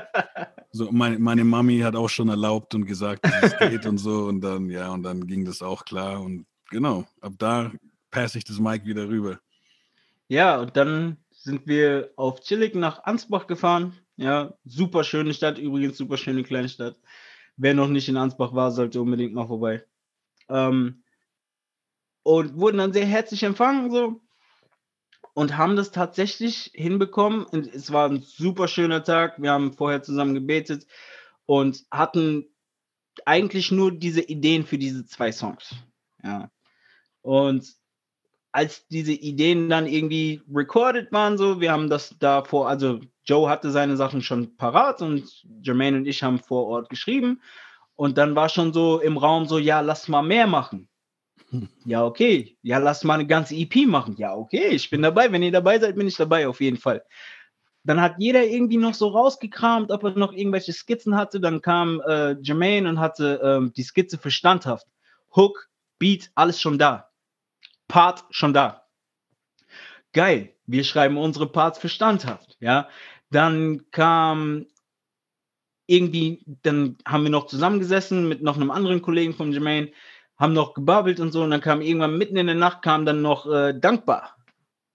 So, 0.73 0.93
meine, 0.93 1.19
meine 1.19 1.43
Mami 1.43 1.79
hat 1.79 1.97
auch 1.97 2.11
schon 2.11 2.29
erlaubt 2.29 2.75
und 2.75 2.85
gesagt, 2.85 3.25
dass 3.25 3.55
es 3.55 3.59
geht 3.59 3.87
und 3.87 3.97
so. 3.97 4.25
Und 4.25 4.43
dann, 4.43 4.69
ja, 4.69 4.91
und 4.91 5.05
dann 5.05 5.27
ging 5.27 5.47
das 5.47 5.63
auch 5.63 5.87
klar. 5.87 6.21
Und 6.21 6.45
genau, 6.69 7.07
ab 7.23 7.33
da 7.39 7.73
passe 8.11 8.37
ich 8.37 8.45
das 8.45 8.59
Mic 8.59 8.85
wieder 8.85 9.09
rüber. 9.09 9.39
Ja, 10.29 10.59
und 10.61 10.77
dann 10.77 11.17
sind 11.31 11.67
wir 11.67 12.11
auf 12.17 12.41
Chillig 12.41 12.75
nach 12.75 13.05
Ansbach 13.05 13.47
gefahren. 13.47 13.95
Ja, 14.17 14.55
super 14.65 15.05
schöne 15.05 15.35
Stadt, 15.35 15.59
übrigens 15.59 15.99
super 15.99 16.17
schöne 16.17 16.43
kleine 16.43 16.69
Stadt. 16.69 16.97
Wer 17.57 17.75
noch 17.75 17.89
nicht 17.89 18.09
in 18.09 18.17
Ansbach 18.17 18.55
war, 18.55 18.71
sollte 18.71 19.01
unbedingt 19.01 19.35
mal 19.35 19.47
vorbei. 19.47 19.85
Ähm, 20.49 21.03
und 22.23 22.57
wurden 22.59 22.79
dann 22.79 22.93
sehr 22.93 23.07
herzlich 23.07 23.43
empfangen 23.43 23.91
so 23.91 24.21
und 25.35 25.57
haben 25.57 25.77
das 25.77 25.93
tatsächlich 25.93 26.71
hinbekommen. 26.75 27.45
Und 27.45 27.67
es 27.67 27.93
war 27.93 28.09
ein 28.09 28.23
super 28.23 28.69
schöner 28.69 29.05
Tag. 29.05 29.41
Wir 29.41 29.53
haben 29.53 29.75
vorher 29.75 30.03
zusammen 30.03 30.35
gebetet 30.35 30.87
und 31.45 31.85
hatten 31.91 32.49
eigentlich 33.27 33.71
nur 33.71 33.93
diese 33.93 34.23
Ideen 34.23 34.65
für 34.67 34.79
diese 34.79 35.05
zwei 35.05 35.33
Songs. 35.33 35.75
Ja. 36.23 36.51
Und 37.21 37.67
als 38.57 38.89
diese 38.89 39.13
Ideen 39.13 39.69
dann 39.69 39.87
irgendwie 39.87 40.41
recorded 40.51 41.13
waren, 41.13 41.37
so, 41.37 41.61
wir 41.61 41.71
haben 41.71 41.91
das 41.91 42.17
davor, 42.19 42.71
also 42.71 43.01
Joe 43.27 43.51
hatte 43.51 43.71
seine 43.71 43.99
Sachen 43.99 44.23
schon 44.23 44.57
parat 44.57 45.03
und 45.03 45.45
Jermaine 45.61 45.99
und 45.99 46.07
ich 46.07 46.23
haben 46.23 46.39
vor 46.39 46.67
Ort 46.67 46.89
geschrieben. 46.89 47.43
Und 47.97 48.17
dann 48.17 48.35
war 48.35 48.49
schon 48.49 48.73
so 48.73 48.99
im 49.01 49.19
Raum 49.19 49.45
so, 49.45 49.59
ja, 49.59 49.81
lass 49.81 50.09
mal 50.09 50.23
mehr 50.23 50.47
machen. 50.47 50.89
Ja, 51.85 52.05
okay. 52.05 52.57
Ja, 52.63 52.79
lass 52.79 53.05
mal 53.05 53.15
eine 53.15 53.27
ganze 53.27 53.55
EP 53.55 53.87
machen. 53.87 54.17
Ja, 54.19 54.35
okay, 54.35 54.69
ich 54.69 54.91
bin 54.91 55.03
dabei. 55.03 55.31
Wenn 55.31 55.43
ihr 55.43 55.53
dabei 55.53 55.79
seid, 55.79 55.95
bin 55.95 56.09
ich 56.09 56.17
dabei, 56.17 56.49
auf 56.49 56.61
jeden 56.61 56.77
Fall. 56.77 57.05
Dann 57.85 58.01
hat 58.01 58.17
jeder 58.19 58.45
irgendwie 58.45 58.79
noch 58.79 58.95
so 58.95 59.09
rausgekramt, 59.09 59.93
ob 59.93 60.03
er 60.03 60.11
noch 60.11 60.33
irgendwelche 60.33 60.73
Skizzen 60.73 61.15
hatte. 61.15 61.41
Dann 61.41 61.63
kam 61.63 62.01
äh, 62.01 62.37
Jermaine 62.43 62.89
und 62.89 62.99
hatte 62.99 63.41
ähm, 63.45 63.73
die 63.77 63.85
Skizze 63.85 64.19
für 64.19 64.33
standhaft. 64.33 64.87
Hook, 65.37 65.69
Beat, 65.99 66.31
alles 66.35 66.61
schon 66.61 66.79
da. 66.79 67.06
Part 67.89 68.25
schon 68.31 68.53
da. 68.53 68.87
Geil. 70.13 70.53
Wir 70.67 70.85
schreiben 70.85 71.17
unsere 71.17 71.47
Parts 71.47 71.79
für 71.79 71.89
standhaft. 71.89 72.57
Ja. 72.61 72.89
Dann 73.31 73.91
kam 73.91 74.67
irgendwie, 75.87 76.43
dann 76.63 76.97
haben 77.07 77.23
wir 77.23 77.31
noch 77.31 77.47
zusammengesessen 77.47 78.29
mit 78.29 78.43
noch 78.43 78.57
einem 78.57 78.71
anderen 78.71 79.03
Kollegen 79.03 79.35
von 79.35 79.53
Jermaine 79.53 79.93
haben 80.37 80.53
noch 80.53 80.75
gebabbelt 80.75 81.21
und 81.21 81.33
so. 81.33 81.43
Und 81.43 81.51
dann 81.51 81.61
kam 81.61 81.81
irgendwann 81.81 82.19
mitten 82.19 82.37
in 82.37 82.47
der 82.47 82.57
Nacht 82.57 82.83
kam 82.83 83.07
dann 83.07 83.23
noch 83.23 83.51
äh, 83.51 83.73
dankbar. 83.79 84.37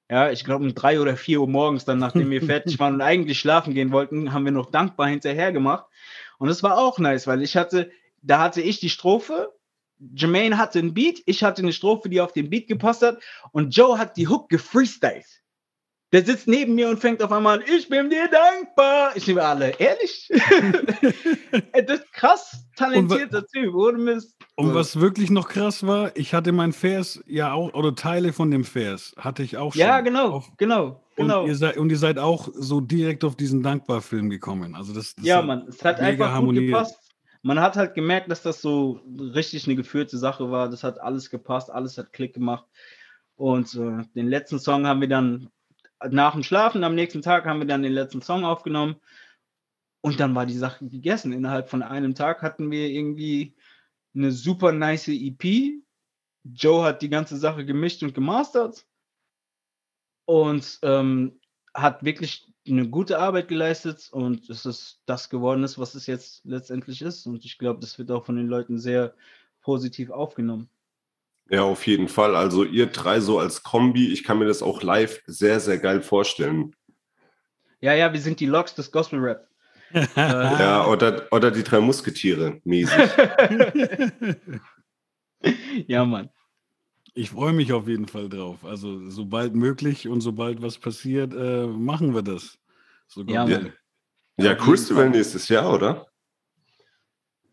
Ja, 0.10 0.30
ich 0.30 0.44
glaube 0.44 0.66
um 0.66 0.76
drei 0.76 1.00
oder 1.00 1.16
vier 1.16 1.40
Uhr 1.40 1.48
morgens, 1.48 1.86
dann 1.86 2.00
nachdem 2.00 2.30
wir 2.30 2.42
fertig 2.46 2.80
waren 2.80 2.96
und 2.96 3.02
eigentlich 3.02 3.40
schlafen 3.40 3.74
gehen 3.74 3.92
wollten, 3.92 4.34
haben 4.34 4.46
wir 4.46 4.52
noch 4.52 4.70
dankbar 4.70 5.08
hinterher 5.08 5.52
gemacht. 5.52 5.86
Und 6.38 6.50
das 6.50 6.64
war 6.64 6.78
auch 6.78 7.00
nice, 7.00 7.28
weil 7.28 7.42
ich 7.42 7.56
hatte, 7.56 7.92
da 8.22 8.40
hatte 8.40 8.62
ich 8.62 8.80
die 8.80 8.90
Strophe, 8.90 9.54
Jermaine 10.16 10.58
hatte 10.58 10.80
ein 10.80 10.94
Beat, 10.94 11.22
ich 11.26 11.44
hatte 11.44 11.62
eine 11.62 11.74
Strophe, 11.74 12.10
die 12.10 12.22
auf 12.22 12.34
den 12.34 12.50
Beat 12.50 12.68
gepasst 12.68 13.02
hat 13.02 13.22
und 13.52 13.76
Joe 13.76 13.98
hat 13.98 14.18
die 14.18 14.28
Hook 14.28 14.50
gefreestylt. 14.50 15.42
Der 16.12 16.26
sitzt 16.26 16.46
neben 16.46 16.76
mir 16.76 16.90
und 16.90 17.00
fängt 17.00 17.24
auf 17.24 17.32
einmal 17.32 17.60
an, 17.60 17.66
ich 17.74 17.88
bin 17.88 18.10
dir 18.10 18.28
dankbar. 18.28 19.16
Ich 19.16 19.28
nehme 19.28 19.44
alle, 19.44 19.70
ehrlich? 19.80 20.30
das 21.74 22.00
ist 22.00 22.12
krass 22.12 22.66
talentierter 22.76 23.46
Typ, 23.48 23.74
ohne 23.74 23.98
Mist. 23.98 24.36
Und 24.56 24.74
was 24.74 25.00
wirklich 25.00 25.30
noch 25.30 25.48
krass 25.48 25.88
war, 25.88 26.12
ich 26.18 26.34
hatte 26.34 26.52
mein 26.52 26.74
Vers 26.74 27.24
ja 27.28 27.54
auch, 27.54 27.74
oder 27.74 27.96
Teile 27.96 28.34
von 28.34 28.52
dem 28.52 28.66
Vers 28.66 29.16
hatte 29.18 29.42
ich 29.44 29.56
auch 29.56 29.72
schon. 29.72 29.80
Ja, 29.80 30.02
genau, 30.02 30.32
auf, 30.32 30.52
genau, 30.58 31.02
genau. 31.16 31.44
Und 31.44 31.48
ihr, 31.48 31.56
seid, 31.56 31.78
und 31.78 31.90
ihr 31.90 31.98
seid 31.98 32.20
auch 32.20 32.50
so 32.54 32.82
direkt 32.82 33.24
auf 33.24 33.38
diesen 33.38 33.64
Dankbar-Film 33.64 34.30
gekommen. 34.30 34.76
Also 34.76 34.94
das, 34.94 35.16
das 35.16 35.26
ja, 35.26 35.42
man, 35.42 35.66
es 35.70 35.82
hat 35.86 36.02
einfach 36.02 36.38
gut 36.42 36.56
gepasst. 36.56 37.11
Man 37.44 37.60
hat 37.60 37.76
halt 37.76 37.96
gemerkt, 37.96 38.30
dass 38.30 38.44
das 38.44 38.62
so 38.62 39.02
richtig 39.08 39.66
eine 39.66 39.76
geführte 39.76 40.18
Sache 40.18 40.52
war. 40.52 40.70
Das 40.70 40.84
hat 40.84 41.00
alles 41.00 41.30
gepasst, 41.30 41.72
alles 41.72 41.98
hat 41.98 42.14
Klick 42.14 42.34
gemacht. 42.34 42.66
Und 43.36 43.74
äh, 43.74 44.04
den 44.16 44.28
letzten 44.28 44.60
Song 44.60 44.86
haben 44.86 45.02
wir 45.02 45.08
dann 45.08 45.50
nach 46.10 46.34
dem 46.34 46.44
Schlafen, 46.44 46.84
am 46.84 46.96
nächsten 46.96 47.22
Tag 47.22 47.46
haben 47.46 47.60
wir 47.60 47.68
dann 47.68 47.84
den 47.84 47.94
letzten 47.94 48.22
Song 48.22 48.46
aufgenommen 48.46 48.96
und 50.02 50.20
dann 50.20 50.36
war 50.36 50.46
die 50.46 50.58
Sache 50.58 50.88
gegessen. 50.88 51.34
Innerhalb 51.34 51.70
von 51.70 51.84
einem 51.84 52.16
Tag 52.16 52.42
hatten 52.42 52.72
wir 52.72 52.88
irgendwie 52.90 53.56
eine 54.16 54.32
super 54.32 54.72
nice 54.72 55.08
EP. 55.08 55.84
Joe 56.44 56.84
hat 56.84 57.02
die 57.02 57.10
ganze 57.10 57.38
Sache 57.38 57.66
gemischt 57.66 58.02
und 58.04 58.14
gemastert 58.14 58.86
und 60.26 60.80
ähm, 60.82 61.40
hat 61.74 62.04
wirklich 62.04 62.48
eine 62.68 62.88
gute 62.88 63.20
Arbeit 63.20 63.48
geleistet 63.48 64.10
und 64.12 64.50
es 64.50 64.66
ist 64.66 65.02
das 65.06 65.30
geworden 65.30 65.64
ist, 65.64 65.80
was 65.80 65.96
es 65.96 66.06
jetzt 66.08 66.42
letztendlich 66.46 67.02
ist. 67.02 67.26
Und 67.26 67.46
ich 67.46 67.58
glaube, 67.58 67.80
das 67.80 67.98
wird 67.98 68.12
auch 68.12 68.26
von 68.26 68.36
den 68.36 68.48
Leuten 68.48 68.78
sehr 68.78 69.14
positiv 69.62 70.12
aufgenommen. 70.12 70.70
Ja, 71.50 71.64
auf 71.64 71.86
jeden 71.88 72.08
Fall. 72.08 72.36
Also 72.36 72.64
ihr 72.64 72.88
drei 72.88 73.20
so 73.20 73.40
als 73.40 73.64
Kombi, 73.64 74.12
ich 74.12 74.24
kann 74.24 74.40
mir 74.40 74.46
das 74.46 74.62
auch 74.62 74.84
live 74.84 75.22
sehr, 75.26 75.60
sehr 75.60 75.80
geil 75.80 76.02
vorstellen. 76.02 76.76
Ja, 77.82 77.94
ja, 77.94 78.14
wir 78.14 78.22
sind 78.22 78.40
die 78.40 78.46
Loks 78.46 78.76
des 78.76 78.92
Gospel 78.92 79.20
Rap. 79.20 79.48
ja, 80.16 80.86
oder, 80.88 81.28
oder 81.32 81.52
die 81.52 81.64
drei 81.64 81.82
Musketiere 81.82 82.62
mäßig. 82.64 83.10
ja, 85.88 86.06
Mann. 86.06 86.30
Ich 87.14 87.32
freue 87.32 87.54
mich 87.54 87.74
auf 87.74 87.88
jeden 87.88 88.08
Fall 88.08 88.30
drauf. 88.30 88.64
Also 88.64 89.10
sobald 89.10 89.54
möglich 89.54 90.08
und 90.08 90.22
sobald 90.22 90.62
was 90.62 90.78
passiert, 90.78 91.34
äh, 91.34 91.68
machen 91.68 92.14
wir 92.14 92.22
das. 92.22 92.58
ja, 93.16 93.46
Mann. 93.46 93.74
ja, 94.38 94.46
ja 94.46 94.56
Crystal 94.56 95.10
nächstes 95.10 95.50
Jahr, 95.50 95.74
oder? 95.74 96.08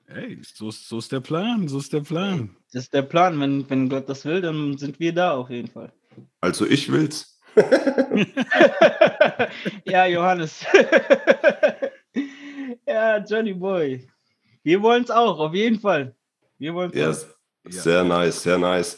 Hey, 0.06 0.40
so, 0.42 0.70
so 0.70 0.98
ist 0.98 1.12
der 1.12 1.20
Plan, 1.20 1.68
so 1.68 1.78
ist 1.78 1.92
der 1.92 2.00
Plan. 2.00 2.56
Das 2.72 2.84
ist 2.84 2.94
der 2.94 3.02
Plan. 3.02 3.38
Wenn, 3.40 3.68
wenn 3.68 3.90
Gott 3.90 4.08
das 4.08 4.24
will, 4.24 4.40
dann 4.40 4.78
sind 4.78 4.98
wir 5.00 5.12
da 5.12 5.32
auf 5.32 5.50
jeden 5.50 5.68
Fall. 5.68 5.92
Also 6.40 6.64
ich 6.64 6.90
will's. 6.90 7.38
ja, 9.84 10.06
Johannes. 10.06 10.64
ja, 12.86 13.18
Johnny 13.18 13.52
Boy. 13.52 14.08
Wir 14.62 14.80
wollen 14.80 15.04
es 15.04 15.10
auch, 15.10 15.38
auf 15.38 15.52
jeden 15.52 15.80
Fall. 15.80 16.14
Wir 16.58 16.74
wollen 16.74 16.92
es. 16.94 17.28
Ja, 17.66 17.70
sehr 17.70 18.04
nice, 18.04 18.42
sehr 18.42 18.56
nice. 18.56 18.96